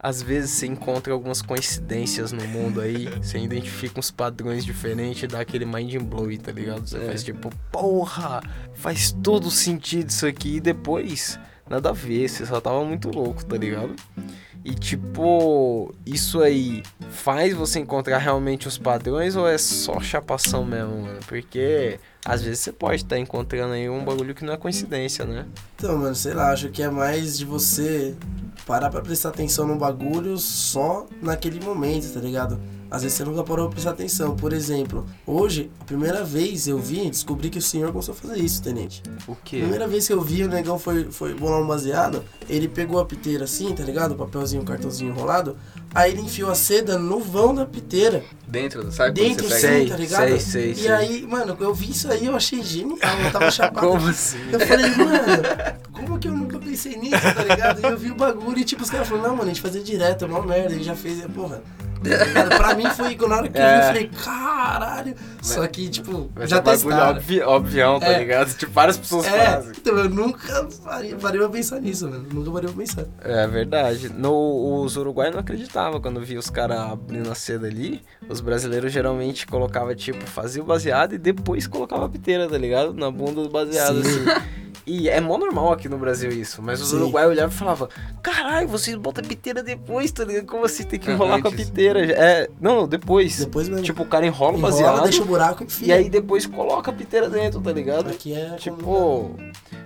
Às 0.06 0.22
vezes 0.22 0.52
você 0.52 0.68
encontra 0.68 1.12
algumas 1.12 1.42
coincidências 1.42 2.32
no 2.32 2.48
mundo 2.48 2.80
aí, 2.80 3.06
você 3.20 3.40
identifica 3.40 4.00
uns 4.00 4.12
padrões 4.12 4.64
diferentes 4.64 5.24
e 5.24 5.28
dá 5.28 5.40
aquele 5.40 5.66
mind 5.66 5.96
blow, 6.04 6.28
tá 6.38 6.52
ligado? 6.52 6.88
Você 6.88 6.98
É. 7.00 7.06
faz 7.08 7.24
tipo, 7.24 7.50
porra, 7.72 8.40
faz 8.76 9.12
todo 9.12 9.50
sentido 9.50 10.12
isso 10.12 10.28
aqui 10.28 10.58
e 10.58 10.60
depois, 10.60 11.40
nada 11.68 11.90
a 11.90 11.92
ver, 11.92 12.30
você 12.30 12.46
só 12.46 12.62
tava 12.62 12.86
muito 12.86 13.10
louco, 13.10 13.44
tá 13.44 13.58
ligado? 13.58 13.96
E 14.66 14.74
tipo, 14.74 15.94
isso 16.08 16.42
aí 16.42 16.82
faz 17.12 17.54
você 17.54 17.78
encontrar 17.80 18.18
realmente 18.18 18.68
os 18.68 18.80
padrões 18.80 19.36
ou 19.36 19.48
é 19.48 19.60
só 19.60 20.00
chapação 20.00 20.66
mesmo, 20.66 21.04
mano? 21.04 21.20
Porque 21.28 22.00
às 22.26 22.42
vezes 22.42 22.62
você 22.62 22.72
pode 22.72 23.04
estar 23.04 23.20
encontrando 23.20 23.74
aí 23.74 23.88
um 23.88 24.04
bagulho 24.04 24.34
que 24.34 24.44
não 24.44 24.54
é 24.54 24.58
coincidência, 24.58 25.24
né? 25.24 25.46
Então, 25.76 25.96
mano, 26.00 26.16
sei 26.16 26.34
lá, 26.34 26.52
acho 26.52 26.70
que 26.70 26.82
é 26.82 26.90
mais 26.90 27.38
de 27.38 27.46
você 27.46 28.16
parar 28.66 28.90
pra 28.90 29.02
prestar 29.02 29.30
atenção 29.30 29.68
no 29.68 29.76
bagulho 29.76 30.36
só 30.40 31.06
naquele 31.22 31.64
momento, 31.64 32.12
tá 32.12 32.20
ligado? 32.20 32.60
Às 32.96 33.04
vezes 33.04 33.18
você 33.18 33.26
nunca 33.26 33.44
parou 33.44 33.66
pra 33.66 33.74
prestar 33.74 33.92
atenção. 33.92 34.38
Por 34.38 34.54
exemplo, 34.54 35.06
hoje, 35.28 35.70
a 35.82 35.84
primeira 35.84 36.24
vez 36.24 36.66
eu 36.66 36.80
vi, 36.80 37.10
descobri 37.10 37.50
que 37.50 37.58
o 37.58 37.62
senhor 37.62 37.92
começou 37.92 38.14
a 38.14 38.16
fazer 38.16 38.38
isso, 38.40 38.64
tenente. 38.64 39.04
O 39.28 39.36
quê? 39.36 39.58
Primeira 39.60 39.86
vez 39.86 40.08
que 40.08 40.14
eu 40.14 40.22
vi, 40.22 40.44
o 40.44 40.48
negão 40.48 40.80
foi, 40.80 41.12
foi 41.12 41.34
bolar 41.34 41.62
um 41.62 41.68
baseado, 41.68 42.24
ele 42.48 42.70
pegou 42.70 42.98
a 42.98 43.06
piteira 43.06 43.44
assim, 43.44 43.76
tá 43.76 43.84
ligado? 43.84 44.14
O 44.14 44.16
papelzinho, 44.16 44.62
o 44.62 44.66
cartãozinho 44.66 45.12
enrolado. 45.12 45.58
Aí 45.94 46.14
ele 46.14 46.22
enfiou 46.22 46.50
a 46.50 46.56
seda 46.56 46.98
no 46.98 47.20
vão 47.20 47.54
da 47.54 47.66
piteira. 47.66 48.24
Dentro, 48.48 48.90
sabe 48.94 49.12
dentro 49.12 49.46
você 49.46 49.60
sim, 49.60 49.68
pega? 49.68 49.78
Sei, 49.78 49.90
tá 49.90 49.98
ligado? 49.98 50.28
sei, 50.28 50.40
sei, 50.40 50.72
e 50.72 50.76
sei. 50.76 50.92
aí, 50.92 51.28
mano, 51.28 51.58
eu 51.60 51.74
vi 51.74 51.92
isso 51.92 52.10
aí, 52.10 52.28
eu 52.28 52.36
achei 52.36 52.64
genial. 52.64 52.98
Eu 53.26 53.32
tava 53.32 53.52
chapado. 53.52 53.88
Como 53.88 54.08
assim? 54.08 54.40
Eu 54.54 54.60
falei, 54.62 54.90
mano, 54.92 55.44
como 55.92 56.18
que 56.18 56.30
eu 56.30 56.34
nunca 56.34 56.60
pensei 56.60 56.96
nisso, 56.96 57.22
tá 57.22 57.44
ligado? 57.44 57.82
E 57.82 57.84
eu 57.92 57.98
vi 57.98 58.12
o 58.12 58.16
bagulho 58.16 58.60
e 58.60 58.64
tipo, 58.64 58.84
os 58.84 58.90
caras 58.90 59.06
falaram, 59.06 59.30
não, 59.30 59.36
mano, 59.36 59.50
a 59.52 59.54
gente 59.54 59.62
fazia 59.62 59.84
direto, 59.84 60.24
é 60.24 60.28
uma 60.30 60.42
merda, 60.42 60.74
ele 60.74 60.84
já 60.84 60.96
fez, 60.96 61.20
e, 61.20 61.28
porra. 61.28 61.62
Pra 62.58 62.76
mim 62.76 62.86
foi 62.90 63.16
na 63.28 63.36
hora 63.38 63.50
que 63.50 63.58
eu 63.58 63.62
vi, 63.64 63.68
É. 63.70 63.78
eu 63.80 63.84
falei, 63.84 64.10
caralho. 64.24 65.16
Só 65.42 65.68
que, 65.68 65.90
tipo, 65.90 66.30
Mas 66.36 66.50
já 66.50 66.58
é 66.58 66.62
testaram. 66.62 67.12
obvi 67.18 67.42
obvião, 67.42 68.00
tá 68.00 68.08
É. 68.08 68.20
ligado? 68.20 68.54
Tipo, 68.56 68.72
várias 68.72 68.98
pessoas 68.98 69.26
É, 69.28 69.46
fazem. 69.56 69.72
então 69.78 69.98
eu 69.98 70.10
nunca 70.10 70.68
parei, 70.84 71.16
parei 71.16 71.40
pra 71.40 71.50
pensar 71.50 71.80
nisso, 71.80 72.10
mano. 72.10 72.26
Nunca 72.34 72.52
parei 72.52 72.70
pra 72.70 72.78
pensar. 72.78 73.06
É 73.22 73.48
verdade. 73.48 74.10
No, 74.10 74.82
os 74.84 74.96
uruguaios 74.98 75.34
não 75.34 75.40
acreditavam 75.42 76.02
quando 76.02 76.20
via 76.22 76.40
os 76.40 76.50
caras 76.50 76.80
abrindo 76.80 77.32
a 77.32 77.36
seda 77.36 77.68
ali. 77.68 78.02
Os 78.28 78.42
brasileiros 78.42 78.92
geralmente 78.92 79.46
colocavam, 79.46 79.94
tipo, 79.96 80.26
fazia 80.26 80.62
o 80.62 80.66
baseado 80.66 81.14
e 81.14 81.18
depois 81.18 81.68
colocava 81.68 82.06
a 82.06 82.10
piteira, 82.10 82.48
tá 82.48 82.58
ligado? 82.58 82.94
Na 82.94 83.12
bunda 83.12 83.44
do 83.44 83.50
baseado, 83.50 84.04
Sim. 84.04 84.30
assim. 84.30 84.42
E 84.86 85.10
é 85.10 85.20
mó 85.20 85.38
normal 85.38 85.74
aqui 85.74 85.90
no 85.90 85.98
Brasil 85.98 86.30
isso. 86.32 86.62
Mas 86.62 86.80
os 86.82 86.94
uruguaios 86.94 87.32
olhavam 87.32 87.54
e 87.56 87.58
falavam: 87.58 87.90
Caralho, 88.22 88.68
vocês 88.68 88.96
botam 88.96 89.24
a 89.24 89.28
piteira 89.28 89.64
depois, 89.64 90.12
tá 90.12 90.24
ligado? 90.24 90.46
Como 90.46 90.64
assim 90.66 90.84
tem 90.84 91.00
que 91.00 91.10
enrolar 91.10 91.42
com 91.42 91.48
a 91.48 91.52
piteira? 91.52 92.06
É, 92.06 92.50
não, 92.62 92.88
depois. 92.88 93.40
Depois 93.40 93.68
mesmo. 93.68 93.84
Tipo, 93.84 94.04
o 94.04 94.06
cara 94.06 94.26
enrola 94.26 94.54
o 94.54 94.58
Enrola, 94.58 94.72
baseado. 94.72 95.04
deixa 95.04 95.22
o 95.24 95.26
buraco 95.26 95.64
e 95.64 95.66
enfia. 95.66 95.88
E 95.88 95.92
aí 95.92 96.10
depois 96.10 96.46
coloca 96.46 96.92
a 96.92 96.94
piteira 96.94 97.30
dentro, 97.30 97.60
tá 97.62 97.72
ligado? 97.72 98.10
Aqui 98.10 98.34
é 98.34 98.56
Tipo, 98.58 99.36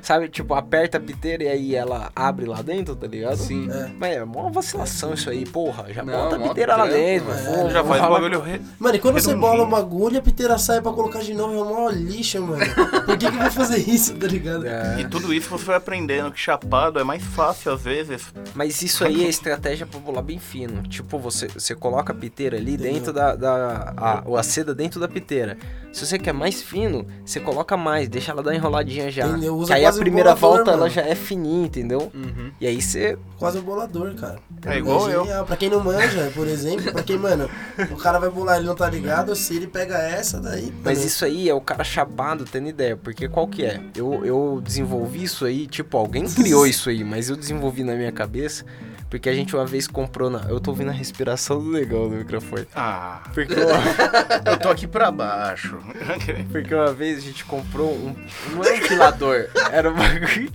sabe, 0.02 0.28
tipo, 0.28 0.54
aperta 0.54 0.98
a 0.98 1.02
piteira 1.02 1.44
e 1.44 1.48
aí 1.48 1.76
ela 1.76 2.12
abre 2.16 2.46
lá 2.46 2.62
dentro, 2.62 2.96
tá 2.96 3.08
ligado? 3.08 3.38
Sim. 3.38 3.70
É. 3.72 3.90
Mas 3.98 4.16
é 4.18 4.26
mó 4.26 4.50
vacilação 4.50 5.14
isso 5.14 5.30
aí, 5.30 5.46
porra. 5.46 5.86
Já 5.94 6.04
Não, 6.04 6.14
bota 6.14 6.36
a 6.36 6.40
mó 6.40 6.48
piteira 6.50 6.76
lá 6.76 6.86
dentro, 6.88 7.32
é. 7.32 7.70
Já 7.70 7.84
faz 7.84 8.04
o 8.04 8.10
bagulho 8.10 8.42
re... 8.42 8.62
Mano, 8.78 8.96
e 8.96 9.00
quando 9.00 9.16
você 9.20 9.34
bola 9.34 9.64
o 9.64 9.68
bagulho, 9.68 10.20
a 10.20 10.22
piteira 10.22 10.58
sai 10.58 10.82
pra 10.82 10.92
colocar 10.92 11.20
de 11.20 11.34
novo, 11.34 11.58
é 11.58 11.62
uma 11.64 11.92
lixo, 11.92 12.42
mano. 12.42 12.64
Por 13.06 13.18
que 13.18 13.32
que 13.32 13.38
vou 13.38 13.52
fazer 13.52 13.78
isso, 13.78 14.14
tá 14.16 14.28
ligado? 14.28 14.66
É. 14.68 14.89
E 14.98 15.08
tudo 15.08 15.34
isso 15.34 15.50
você 15.50 15.66
vai 15.66 15.76
aprendendo 15.76 16.32
que 16.32 16.40
chapado 16.40 17.00
é 17.00 17.04
mais 17.04 17.24
fácil 17.24 17.74
às 17.74 17.82
vezes. 17.82 18.34
Mas 18.54 18.82
isso 18.82 19.04
aí 19.06 19.26
é 19.26 19.28
estratégia 19.30 19.86
pra 19.86 20.00
bolar 20.00 20.24
bem 20.24 20.40
fino. 20.40 20.84
Tipo, 20.84 21.20
você, 21.20 21.48
você 21.48 21.76
coloca 21.76 22.14
a 22.14 22.16
piteira 22.16 22.58
ali 22.58 22.78
dentro 22.78 23.12
da. 23.14 23.36
da 23.36 23.94
a, 23.96 24.40
a 24.40 24.44
seda 24.44 24.74
dentro 24.74 25.00
da 25.00 25.08
piteira. 25.08 25.58
Se 25.92 26.06
você 26.06 26.20
quer 26.20 26.34
mais 26.34 26.62
fino, 26.62 27.08
você 27.26 27.40
coloca 27.40 27.76
mais, 27.76 28.08
deixa 28.08 28.32
ela 28.32 28.44
dar 28.44 28.54
enroladinha 28.54 29.10
já. 29.10 29.28
Entendeu? 29.28 29.56
Usa 29.58 29.68
Que 29.68 29.74
aí 29.74 29.86
a 29.86 29.88
quase 29.88 30.00
primeira 30.00 30.36
bolador, 30.36 30.58
volta 30.58 30.72
ela 30.72 30.80
mano. 30.82 30.92
já 30.92 31.02
é 31.02 31.16
fininha, 31.16 31.66
entendeu? 31.66 32.12
Uhum. 32.14 32.52
E 32.62 32.68
aí 32.68 32.80
você. 32.80 33.18
Quase 33.40 33.58
um 33.58 33.64
bolador, 33.64 34.14
cara. 34.14 34.38
É 34.66 34.78
igual 34.78 35.10
eu. 35.10 35.24
genial. 35.24 35.46
Pra 35.46 35.58
quem 35.58 35.70
não 35.70 35.84
manja, 35.84 36.32
por 36.36 36.48
exemplo, 36.48 36.92
pra 36.92 37.02
quem, 37.02 37.18
mano, 37.18 37.50
o 37.92 37.96
cara 37.96 38.20
vai 38.20 38.30
bolar, 38.30 38.58
ele 38.58 38.68
não 38.68 38.76
tá 38.76 38.88
ligado, 38.90 39.36
se 39.36 39.56
ele 39.56 39.66
pega 39.66 39.98
essa, 39.98 40.40
daí. 40.40 40.72
Mas 40.84 40.98
mano, 41.00 41.08
isso 41.08 41.26
aí 41.26 41.50
é 41.50 41.54
o 41.54 41.62
cara 41.62 41.84
chapado 41.84 42.46
tendo 42.46 42.68
ideia, 42.68 42.96
porque 42.96 43.28
qual 43.28 43.48
que 43.48 43.66
é? 43.66 43.82
Eu, 43.96 44.24
eu 44.24 44.62
desenvolvi 44.64 44.79
isso 45.16 45.46
aí, 45.46 45.68
tipo, 45.68 45.98
alguém 45.98 46.26
criou 46.28 46.66
isso 46.68 46.90
aí, 46.90 47.04
mas 47.04 47.30
eu 47.30 47.36
desenvolvi 47.36 47.84
na 47.84 47.96
minha 47.96 48.12
cabeça, 48.12 48.66
porque 49.10 49.30
a 49.30 49.34
gente 49.34 49.56
uma 49.56 49.66
vez 49.66 49.88
comprou 49.88 50.30
na... 50.30 50.42
Eu 50.50 50.60
tô 50.60 50.72
ouvindo 50.72 50.90
a 50.90 50.94
respiração 50.94 51.64
do 51.64 51.72
negão 51.72 52.10
do 52.10 52.16
microfone. 52.16 52.68
Ah, 52.76 53.22
Porque 53.34 53.54
uma, 53.56 54.52
eu 54.52 54.58
tô 54.58 54.70
aqui 54.70 54.88
pra 54.88 55.12
baixo. 55.12 55.78
porque 56.52 56.74
uma 56.74 56.94
vez 56.94 57.18
a 57.18 57.22
gente 57.22 57.44
comprou 57.46 57.92
um... 57.92 58.16
Não 58.54 58.64
era 58.64 58.76
um 58.76 58.88
pilador, 58.88 59.50
era 59.72 59.90
um 59.90 59.96
bagulho. 59.96 60.52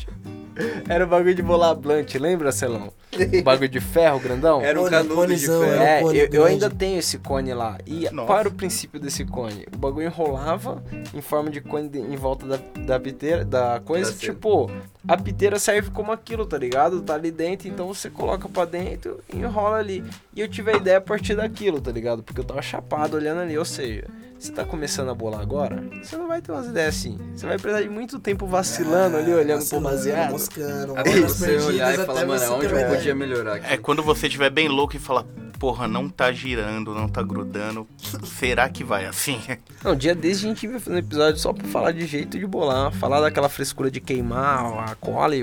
Era 0.88 1.04
um 1.04 1.08
bagulho 1.08 1.34
de 1.34 1.42
bolar 1.42 1.74
blunt, 1.74 2.14
lembra, 2.14 2.52
Celão? 2.52 2.92
Um 3.32 3.42
bagulho 3.42 3.68
de 3.68 3.80
ferro 3.80 4.18
grandão? 4.18 4.60
Era 4.60 4.80
um 4.80 4.88
canudo 4.88 5.34
de 5.34 5.46
ferro. 5.46 5.64
É, 5.64 6.02
eu, 6.02 6.28
eu 6.32 6.44
ainda 6.44 6.68
tenho 6.68 6.98
esse 6.98 7.18
cone 7.18 7.52
lá. 7.54 7.78
E 7.86 8.08
Nossa. 8.10 8.32
era 8.34 8.48
o 8.48 8.52
princípio 8.52 8.98
desse 9.00 9.24
cone? 9.24 9.66
O 9.74 9.78
bagulho 9.78 10.06
enrolava 10.06 10.82
em 11.14 11.20
forma 11.20 11.48
de 11.50 11.60
cone 11.60 11.88
de- 11.88 11.98
em 12.00 12.16
volta 12.16 12.46
da, 12.46 12.58
da 12.80 12.98
piteira, 13.00 13.44
da 13.44 13.80
coisa. 13.84 14.10
Da 14.10 14.16
seda. 14.18 14.32
tipo, 14.32 14.70
a 15.06 15.16
piteira 15.16 15.58
serve 15.58 15.90
como 15.90 16.10
aquilo, 16.12 16.44
tá 16.44 16.58
ligado? 16.58 17.00
Tá 17.02 17.14
ali 17.14 17.30
dentro, 17.30 17.68
então 17.68 17.86
você 17.86 18.10
coloca 18.10 18.48
pra 18.48 18.64
dentro 18.64 19.20
e 19.32 19.36
enrola 19.38 19.76
ali. 19.76 20.02
E 20.34 20.40
eu 20.40 20.48
tive 20.48 20.72
a 20.72 20.76
ideia 20.76 20.98
a 20.98 21.00
partir 21.00 21.34
daquilo, 21.36 21.80
tá 21.80 21.92
ligado? 21.92 22.22
Porque 22.22 22.40
eu 22.40 22.44
tava 22.44 22.62
chapado 22.62 23.16
olhando 23.16 23.40
ali. 23.40 23.56
Ou 23.56 23.64
seja, 23.64 24.04
você 24.44 24.52
tá 24.52 24.64
começando 24.64 25.08
a 25.08 25.14
bolar 25.14 25.40
agora, 25.40 25.82
você 26.02 26.16
não 26.16 26.28
vai 26.28 26.42
ter 26.42 26.52
umas 26.52 26.66
ideias 26.66 26.94
assim. 26.96 27.18
Você 27.34 27.46
vai 27.46 27.56
precisar 27.56 27.82
de 27.82 27.88
muito 27.88 28.18
tempo 28.18 28.46
vacilando 28.46 29.16
ali, 29.16 29.32
olhando 29.32 29.66
pro 29.66 29.80
baseado. 29.80 30.32
Moscando, 30.32 30.98
Até 30.98 31.20
você 31.20 31.56
olhar 31.56 31.94
e 31.94 32.04
falar, 32.04 32.26
mano, 32.26 32.54
onde 32.56 32.66
eu 32.66 32.88
podia 32.88 33.14
melhorar 33.14 33.54
aqui? 33.54 33.72
É 33.72 33.78
quando 33.78 34.02
você 34.02 34.26
estiver 34.26 34.50
bem 34.50 34.68
louco 34.68 34.96
e 34.96 34.98
falar, 34.98 35.24
porra, 35.58 35.86
não 35.88 36.08
tá 36.08 36.30
girando, 36.32 36.94
não 36.94 37.08
tá 37.08 37.22
grudando. 37.22 37.86
Será 38.24 38.68
que 38.68 38.82
vai 38.84 39.06
assim? 39.06 39.40
Não, 39.82 39.94
dia 39.94 40.14
desde 40.14 40.46
a 40.46 40.48
gente 40.48 40.66
vai 40.68 40.78
fazer 40.78 40.96
um 40.96 40.98
episódio 40.98 41.38
só 41.40 41.52
pra 41.52 41.66
falar 41.68 41.92
de 41.92 42.06
jeito 42.06 42.38
de 42.38 42.46
bolar, 42.46 42.92
falar 42.92 43.20
daquela 43.20 43.48
frescura 43.48 43.90
de 43.90 44.00
queimar 44.00 44.90
a 44.90 44.94
cola 44.96 45.34
e 45.36 45.42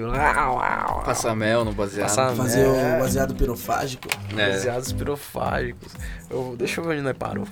Passar 1.06 1.36
mel 1.36 1.66
no 1.66 1.74
baseado. 1.74 2.08
Passar- 2.08 2.36
Fazer 2.36 2.68
o 2.68 3.00
baseado 3.00 3.34
pirofágico. 3.36 4.08
É. 4.38 4.52
baseados 4.52 4.92
pirofágicos. 4.92 5.94
Eu, 6.30 6.56
deixa 6.58 6.80
eu 6.82 6.86
ver 6.86 6.94
onde 6.94 7.02
nós 7.02 7.18
parou. 7.18 7.48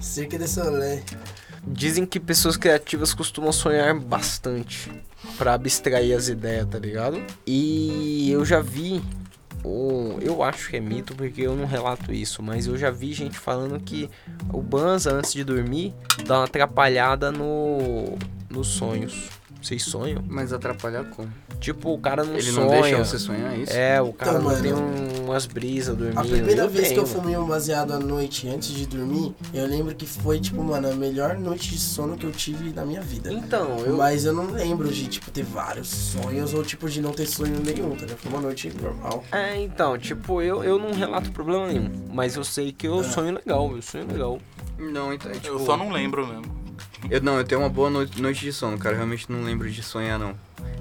Cerca 0.00 0.38
de 0.38 0.48
solé. 0.48 1.02
Dizem 1.66 2.04
que 2.04 2.20
pessoas 2.20 2.56
criativas 2.56 3.14
costumam 3.14 3.50
sonhar 3.50 3.94
bastante 3.98 4.90
pra 5.38 5.54
abstrair 5.54 6.14
as 6.16 6.28
ideias, 6.28 6.66
tá 6.68 6.78
ligado? 6.78 7.22
E 7.46 8.30
eu 8.30 8.44
já 8.44 8.60
vi, 8.60 9.02
um, 9.64 10.18
eu 10.20 10.42
acho 10.42 10.68
que 10.68 10.76
é 10.76 10.80
mito 10.80 11.14
porque 11.14 11.40
eu 11.42 11.56
não 11.56 11.64
relato 11.64 12.12
isso, 12.12 12.42
mas 12.42 12.66
eu 12.66 12.76
já 12.76 12.90
vi 12.90 13.12
gente 13.12 13.38
falando 13.38 13.80
que 13.80 14.10
o 14.52 14.60
Banza 14.60 15.12
antes 15.12 15.32
de 15.32 15.42
dormir 15.42 15.94
dá 16.26 16.38
uma 16.38 16.44
atrapalhada 16.44 17.32
no 17.32 18.16
nos 18.50 18.68
sonhos. 18.68 19.28
Vocês 19.64 19.82
sonham? 19.82 20.22
Mas 20.28 20.52
atrapalhar 20.52 21.04
como? 21.06 21.32
Tipo, 21.58 21.94
o 21.94 21.98
cara 21.98 22.22
não 22.22 22.34
Ele 22.34 22.42
sonha. 22.42 22.66
não 22.66 22.82
deixa 22.82 22.98
você 23.02 23.18
sonhar 23.18 23.58
isso? 23.58 23.72
É, 23.72 23.98
o 24.02 24.12
cara 24.12 24.32
Então, 24.32 24.42
não 24.42 24.50
mano, 24.50 24.62
tem 24.62 24.74
um- 24.74 25.24
umas 25.24 25.46
brisas 25.46 25.96
dormindo. 25.96 26.18
A 26.18 26.22
primeira 26.22 26.68
vez 26.68 26.88
que 26.88 26.98
eu 26.98 27.04
tenho, 27.04 27.16
fumei 27.16 27.34
um 27.38 27.46
baseado 27.46 27.92
à 27.92 27.98
noite 27.98 28.46
antes 28.46 28.68
de 28.72 28.84
dormir, 28.86 29.34
eu 29.54 29.66
lembro 29.66 29.94
que 29.94 30.04
foi, 30.04 30.38
tipo, 30.38 30.62
mano, 30.62 30.90
a 30.90 30.92
melhor 30.92 31.38
noite 31.38 31.70
de 31.70 31.78
sono 31.78 32.14
que 32.14 32.26
eu 32.26 32.30
tive 32.30 32.74
na 32.74 32.84
minha 32.84 33.00
vida. 33.00 33.32
Então, 33.32 33.78
eu. 33.86 33.96
Mas 33.96 34.26
eu 34.26 34.34
não 34.34 34.50
lembro 34.50 34.86
de, 34.90 35.06
tipo, 35.06 35.30
ter 35.30 35.44
vários 35.44 35.88
sonhos 35.88 36.52
ou, 36.52 36.62
tipo, 36.62 36.86
de 36.90 37.00
não 37.00 37.12
ter 37.12 37.24
sonho 37.26 37.58
nenhum, 37.64 37.92
tá 37.96 38.02
ligado? 38.02 38.18
Foi 38.18 38.30
uma 38.32 38.42
noite 38.42 38.70
normal. 38.82 39.24
É, 39.32 39.56
então, 39.62 39.96
tipo, 39.96 40.42
eu, 40.42 40.62
eu 40.62 40.78
não 40.78 40.92
relato 40.92 41.32
problema 41.32 41.68
nenhum. 41.68 41.90
Mas 42.12 42.36
eu 42.36 42.44
sei 42.44 42.70
que 42.70 42.86
eu 42.86 43.02
sonho 43.02 43.32
legal, 43.34 43.74
eu 43.74 43.80
sonho 43.80 44.06
legal. 44.06 44.38
Não, 44.78 45.10
então, 45.10 45.30
é, 45.30 45.34
tipo... 45.36 45.46
Eu 45.46 45.58
só 45.64 45.74
não 45.74 45.90
lembro 45.90 46.26
mesmo. 46.26 46.63
Eu, 47.10 47.20
não, 47.20 47.38
eu 47.38 47.44
tenho 47.44 47.60
uma 47.60 47.68
boa 47.68 47.90
noite, 47.90 48.20
noite 48.20 48.40
de 48.40 48.52
sono, 48.52 48.78
cara. 48.78 48.94
Eu 48.94 48.98
realmente 48.98 49.30
não 49.30 49.42
lembro 49.42 49.70
de 49.70 49.82
sonhar, 49.82 50.18
não. 50.18 50.34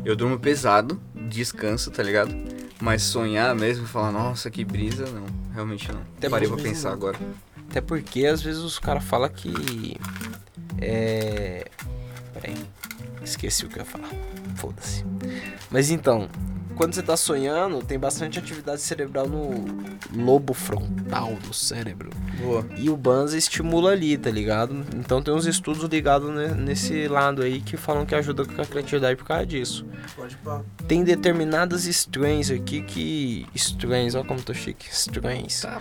Eu 0.05 0.15
durmo 0.15 0.39
pesado, 0.39 1.01
descanso, 1.15 1.91
tá 1.91 2.01
ligado? 2.01 2.33
Mas 2.81 3.01
sonhar 3.03 3.55
mesmo, 3.55 3.87
falar, 3.87 4.11
nossa, 4.11 4.49
que 4.49 4.63
brisa, 4.65 5.05
não. 5.05 5.25
Realmente 5.53 5.91
não. 5.91 6.01
Até 6.17 6.29
parei 6.29 6.47
pra 6.47 6.57
pensar 6.57 6.89
não. 6.89 6.95
agora. 6.95 7.17
Até 7.69 7.81
porque 7.81 8.25
às 8.25 8.41
vezes 8.41 8.61
os 8.61 8.79
caras 8.79 9.03
falam 9.03 9.29
que. 9.29 9.97
É. 10.79 11.65
Peraí. 12.33 12.57
Esqueci 13.23 13.65
o 13.65 13.69
que 13.69 13.79
eu 13.79 13.83
ia 13.83 13.89
falar. 13.89 14.09
Foda-se. 14.55 15.05
Mas 15.71 15.89
então, 15.89 16.29
quando 16.75 16.93
você 16.93 17.01
tá 17.03 17.15
sonhando, 17.17 17.83
tem 17.83 17.97
bastante 17.99 18.37
atividade 18.39 18.81
cerebral 18.81 19.27
no 19.27 19.65
lobo 20.15 20.53
frontal 20.53 21.33
do 21.47 21.53
cérebro. 21.53 22.09
Boa. 22.41 22.65
E 22.77 22.89
o 22.89 22.97
Banza 22.97 23.37
estimula 23.37 23.91
ali, 23.91 24.17
tá 24.17 24.29
ligado? 24.31 24.83
Então 24.95 25.21
tem 25.21 25.33
uns 25.33 25.45
estudos 25.45 25.83
ligados 25.89 26.29
ne- 26.33 26.49
nesse 26.55 27.07
lado 27.07 27.41
aí 27.41 27.61
que 27.61 27.77
falam 27.77 28.05
que 28.05 28.15
ajuda 28.15 28.45
com 28.45 28.61
a 28.61 28.65
criatividade 28.65 29.15
por 29.15 29.25
causa 29.25 29.45
disso. 29.45 29.85
Pode 30.15 30.35
pá. 30.37 30.61
Tem 30.87 31.03
determinadas 31.03 31.85
strains 31.85 32.49
aqui 32.51 32.81
que. 32.81 33.45
Strains, 33.55 34.15
ó 34.15 34.23
como 34.23 34.41
tô 34.41 34.53
chique. 34.53 34.87
Strains. 34.91 35.61
Tá. 35.61 35.79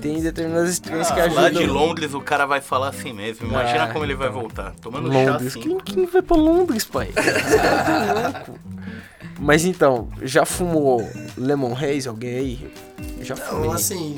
Tem 0.00 0.20
determinadas 0.20 0.70
strains 0.70 1.10
que 1.10 1.20
Ah, 1.20 1.24
ajudam. 1.24 1.42
lá 1.44 1.50
de 1.50 1.66
Londres 1.66 2.14
o 2.14 2.20
cara 2.20 2.44
vai 2.46 2.60
falar 2.60 2.88
assim 2.88 3.12
mesmo. 3.12 3.46
Imagina 3.46 3.84
Ah, 3.84 3.92
como 3.92 4.04
ele 4.04 4.14
vai 4.14 4.28
então. 4.28 4.40
voltar. 4.40 4.74
Tomando 4.80 5.08
Londres. 5.08 5.52
chá 5.52 5.58
assim. 5.58 5.60
Quem, 5.60 5.78
quem 5.80 6.06
vai 6.06 6.22
pra 6.22 6.36
Londres, 6.36 6.84
pai? 6.84 7.10
Você 7.14 7.58
tá 7.58 8.32
louco. 8.46 8.58
Mas 9.38 9.64
então, 9.64 10.08
já 10.22 10.44
fumou 10.44 11.08
Lemon 11.36 11.74
Haze 11.74 12.08
alguém 12.08 12.36
aí? 12.36 12.72
Já 13.20 13.34
fumei. 13.36 13.66
Não, 13.68 13.72
assim, 13.72 14.16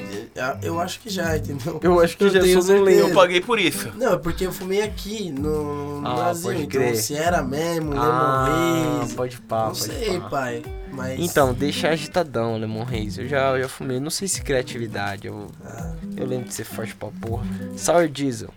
eu 0.62 0.78
acho 0.80 1.00
que 1.00 1.08
já, 1.08 1.36
entendeu? 1.36 1.80
Eu 1.82 2.00
acho 2.00 2.16
que 2.16 2.28
já 2.28 2.40
tenho 2.40 2.52
sou 2.52 2.62
certeza. 2.62 3.00
Eu 3.08 3.14
paguei 3.14 3.40
por 3.40 3.58
isso. 3.58 3.90
Não, 3.96 4.12
é 4.14 4.16
porque 4.18 4.46
eu 4.46 4.52
fumei 4.52 4.82
aqui 4.82 5.30
no, 5.30 6.00
no 6.02 6.06
Ah, 6.08 6.14
Brasil, 6.16 6.50
pode 6.50 6.62
então 6.64 6.80
crer. 6.82 6.96
se 6.96 7.14
era 7.14 7.42
mesmo, 7.42 7.92
ah, 7.96 8.46
Lemon 8.48 9.02
Haze, 9.02 9.14
pode 9.14 9.40
pá, 9.40 9.58
não 9.60 9.66
pode 9.68 9.78
sei, 9.82 10.20
pá. 10.20 10.28
pai, 10.28 10.62
mas... 10.92 11.18
Então, 11.20 11.54
deixa 11.54 11.88
agitadão, 11.88 12.56
Lemon 12.58 12.82
Haze. 12.82 13.22
Eu 13.22 13.28
já, 13.28 13.50
eu 13.56 13.62
já 13.62 13.68
fumei, 13.68 13.98
não 13.98 14.10
sei 14.10 14.28
se 14.28 14.42
criatividade. 14.42 15.26
Eu, 15.26 15.46
Ah, 15.64 15.92
eu 16.16 16.26
lembro 16.26 16.48
de 16.48 16.54
ser 16.54 16.64
forte 16.64 16.94
pra 16.94 17.08
porra. 17.08 17.44
Sour 17.76 18.08
Diesel. 18.08 18.50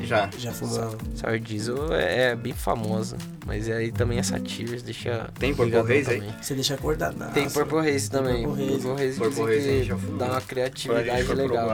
Já. 0.00 0.28
já 0.38 0.52
fumava. 0.52 0.96
Sour 1.14 1.38
Diesel 1.38 1.92
é, 1.94 2.30
é 2.30 2.36
bem 2.36 2.52
famosa. 2.52 3.16
Mas 3.46 3.68
aí 3.68 3.90
também 3.92 4.18
é 4.18 4.22
Satyrs, 4.22 4.82
deixa. 4.82 5.28
Tem 5.38 5.54
Purple 5.54 5.78
Haze 5.78 5.92
aí? 5.92 6.04
também. 6.20 6.34
Você 6.40 6.54
deixa 6.54 6.74
acordar 6.74 7.12
nada. 7.14 7.32
Tem 7.32 7.48
Purple 7.48 7.78
Haze 7.78 8.10
também. 8.10 8.44
Purple 8.46 8.64
Haze. 8.64 8.78
Purple 8.82 9.04
Haze 9.06 9.18
Purple 9.18 9.42
a 9.54 9.60
gente 9.60 9.84
já 9.86 9.96
dá 10.18 10.26
uma 10.26 10.40
criatividade 10.40 11.34
legal. 11.34 11.70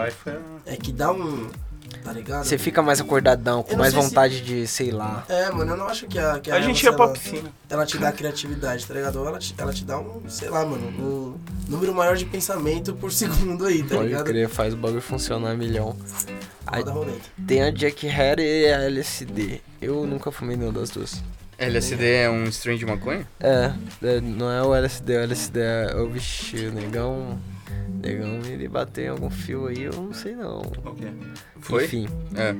É 0.66 0.76
que 0.76 0.92
dá 0.92 1.12
um... 1.12 1.48
Tá 2.02 2.12
ligado? 2.12 2.44
Você 2.44 2.58
fica 2.58 2.82
mais 2.82 3.00
acordadão, 3.00 3.62
com 3.62 3.76
mais 3.76 3.92
sei 3.94 4.02
se- 4.02 4.08
vontade 4.08 4.40
de, 4.42 4.66
sei 4.66 4.90
lá. 4.90 5.24
É, 5.28 5.48
mano, 5.50 5.72
eu 5.72 5.76
não 5.76 5.86
acho 5.86 6.06
que 6.06 6.18
a... 6.18 6.38
Que 6.38 6.50
A 6.50 6.60
gente 6.60 6.84
erva, 6.86 6.90
ia 6.90 6.96
pra 6.96 7.04
ela- 7.06 7.14
piscina. 7.14 7.52
ela 7.70 7.86
te 7.86 7.96
dá 7.98 8.12
criatividade, 8.12 8.86
tá 8.86 8.92
ligado? 8.92 9.16
Ou 9.20 9.26
ela 9.28 9.38
te, 9.38 9.54
ela 9.56 9.72
te 9.72 9.84
dá 9.86 9.98
um, 9.98 10.20
sei 10.28 10.50
lá, 10.50 10.66
mano, 10.66 10.86
um 10.88 11.34
número 11.70 11.94
maior 11.94 12.14
de 12.16 12.26
pensamento 12.26 12.92
por 12.94 13.10
segundo 13.12 13.64
aí, 13.64 13.82
tá 13.82 13.94
Pode 13.94 14.08
ligado? 14.08 14.24
crer, 14.24 14.48
faz 14.50 14.74
o 14.74 14.76
bagulho 14.76 15.00
funcionar 15.00 15.52
a 15.52 15.56
milhão. 15.56 15.96
A 16.66 16.78
tem 17.46 17.62
a 17.62 17.70
Jack 17.70 18.08
Hair 18.08 18.38
e 18.38 18.72
a 18.72 18.82
LSD. 18.82 19.60
Eu 19.80 20.06
nunca 20.06 20.32
fumei 20.32 20.56
nenhuma 20.56 20.78
das 20.80 20.90
duas. 20.90 21.22
LSD 21.58 22.04
é 22.04 22.30
um 22.30 22.44
strain 22.44 22.76
de 22.76 22.84
maconha? 22.84 23.26
É, 23.38 23.72
é, 24.02 24.20
não 24.20 24.50
é 24.50 24.62
o 24.62 24.74
LSD, 24.74 25.16
o 25.16 25.20
LSD 25.20 25.60
é 25.60 25.96
o 25.96 26.08
vixe, 26.08 26.66
o 26.66 26.72
negão. 26.72 27.38
Negão, 28.04 28.40
ele 28.46 28.68
bateu 28.68 29.04
em 29.04 29.08
algum 29.08 29.30
fio 29.30 29.66
aí, 29.66 29.82
eu 29.84 29.92
não 29.92 30.12
sei 30.12 30.34
não. 30.36 30.62
Foi? 31.60 31.84
Enfim, 31.86 32.06
É. 32.34 32.54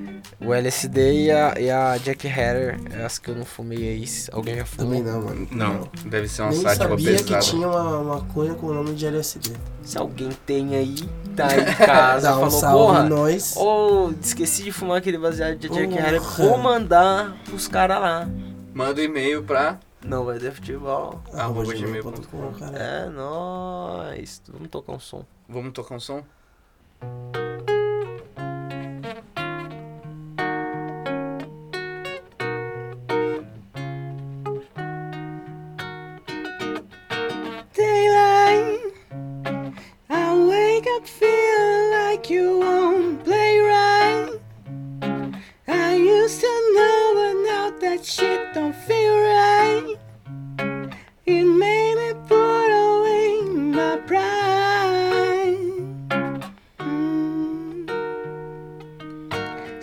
o 0.44 0.54
LSD 0.54 1.24
e 1.26 1.30
a, 1.30 1.54
e 1.60 1.70
a 1.70 1.96
Jack 1.98 2.26
Hatter, 2.26 2.78
as 3.04 3.18
que 3.18 3.30
eu 3.30 3.34
não 3.34 3.44
fumei 3.44 3.78
aí. 3.88 4.04
Alguém 4.32 4.56
já 4.56 4.64
fumou? 4.64 4.86
Também 4.94 5.02
não, 5.12 5.22
mano. 5.22 5.48
Não. 5.50 5.88
Deve 6.06 6.26
ser 6.28 6.42
uma 6.42 6.50
Nem 6.52 6.60
sabia 6.62 6.96
pesada. 7.12 7.22
que 7.24 7.38
tinha 7.50 7.68
uma 7.68 8.02
maconha 8.02 8.54
com 8.54 8.66
o 8.68 8.74
nome 8.74 8.94
de 8.94 9.06
LSD. 9.06 9.50
Se 9.82 9.98
alguém 9.98 10.30
tem 10.46 10.74
aí, 10.74 10.96
tá 11.36 11.48
aí 11.48 11.60
em 11.60 11.74
casa, 11.86 12.28
Dá 12.30 12.36
um 12.36 12.40
falou, 12.40 12.50
salve 12.50 12.78
porra, 12.78 13.02
nós. 13.02 13.54
Ô, 13.56 14.12
esqueci 14.22 14.62
de 14.62 14.72
fumar 14.72 14.98
aquele 14.98 15.18
baseado 15.18 15.56
de 15.58 15.68
Jack. 15.68 15.98
Hatter, 15.98 16.20
vou 16.22 16.56
mandar 16.56 17.36
pros 17.44 17.68
caras 17.68 18.00
lá. 18.00 18.28
Manda 18.72 19.00
um 19.00 19.04
e-mail 19.04 19.42
pra. 19.42 19.78
Não 20.04 20.24
vai 20.24 20.38
ter 20.38 20.52
futebol. 20.52 21.20
arroba 21.32 21.74
gmail.com. 21.74 22.52
É 22.76 23.08
nóis. 23.08 24.42
Vamos 24.48 24.68
tocar 24.68 24.92
um 24.92 25.00
som. 25.00 25.24
Vamos 25.48 25.72
tocar 25.72 25.94
um 25.96 26.00
som? 26.00 26.22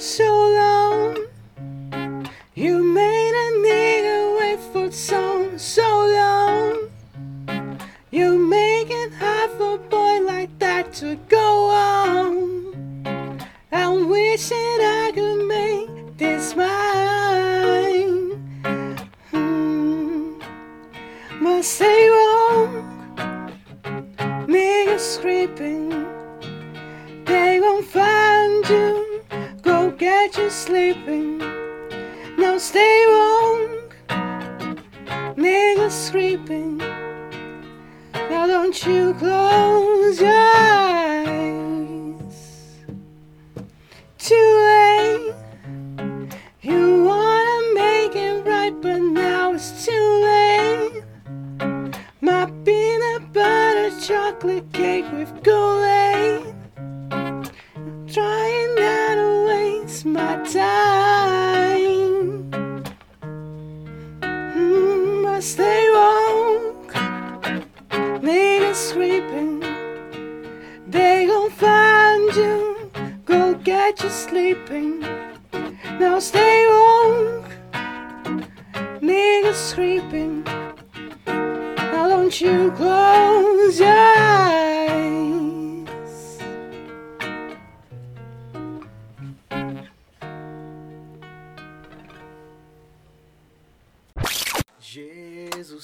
So 0.02 0.31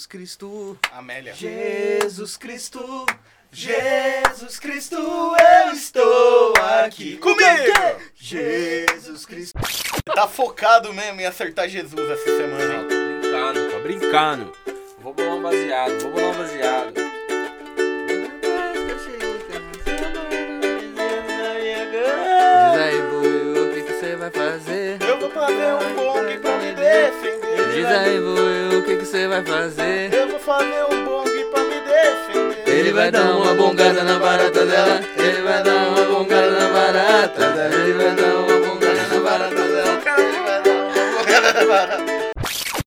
Cristo, 0.05 0.77
Amélia. 0.91 1.33
Jesus 1.33 2.35
Cristo, 2.35 3.05
Jesus 3.49 4.59
Cristo, 4.59 4.97
eu 4.97 5.71
estou 5.71 6.53
aqui. 6.83 7.15
Comigo! 7.15 7.41
Jesus 8.13 9.25
Cristo. 9.25 9.57
Tá 10.13 10.27
focado 10.27 10.93
mesmo 10.93 11.21
em 11.21 11.25
acertar 11.25 11.69
Jesus 11.69 12.09
essa 12.09 12.25
semana, 12.25 12.81
Não, 12.81 12.87
tô 12.89 12.95
brincando, 12.97 13.71
tô 13.71 13.79
brincando. 13.79 14.53
Vou 14.99 15.13
bolar 15.13 15.35
um 15.35 15.41
baseado, 15.41 15.99
vou 16.01 16.11
bolar 16.11 16.31
um 16.31 16.37
baseado. 16.39 16.93
Diz 22.67 22.81
aí, 22.81 23.01
Buiu, 23.09 23.69
o 23.69 23.73
que 23.73 23.81
que 23.83 23.93
você 23.93 24.15
vai 24.17 24.31
fazer? 24.31 25.01
Eu 25.01 25.17
vou 25.17 25.29
fazer 25.31 25.73
um 25.75 25.95
bong 25.95 26.39
pra 26.39 26.57
me 26.57 26.73
defender. 26.73 27.73
Diz 27.73 27.85
aí, 27.85 28.19
Buiu, 28.19 28.79
o 28.79 28.83
que 28.83 28.96
você 29.17 29.27
vai 29.27 29.43
fazer? 29.43 30.13
Eu 30.13 30.27
vou 30.27 30.39
fazer 30.39 30.83
um 30.91 31.05
bong 31.05 31.45
pra 31.51 31.63
me 31.63 31.81
defender. 31.81 32.71
Ele 32.71 32.91
vai 32.91 33.09
dar 33.09 33.35
uma 33.35 33.55
bongada 33.55 34.03
na 34.03 34.19
barata 34.19 34.63
dela. 34.63 35.01
Ele 35.17 35.41
vai 35.41 35.63
dar 35.63 35.87
uma 35.89 36.05
bongada 36.05 36.51
na 36.51 36.69
barata 36.69 37.49
dela. 37.49 37.73
Ele 37.73 37.93
vai 37.93 38.15
dar 38.15 38.35
uma 38.35 38.67
bongada 38.67 39.03
na 39.11 39.19
barata 39.19 39.55
dela. 39.55 40.01
Ele 40.19 40.39
vai 40.45 40.61
dar 40.61 40.71
uma 40.71 41.17
bongada 41.17 41.53
na 41.53 41.65
barata 41.65 42.16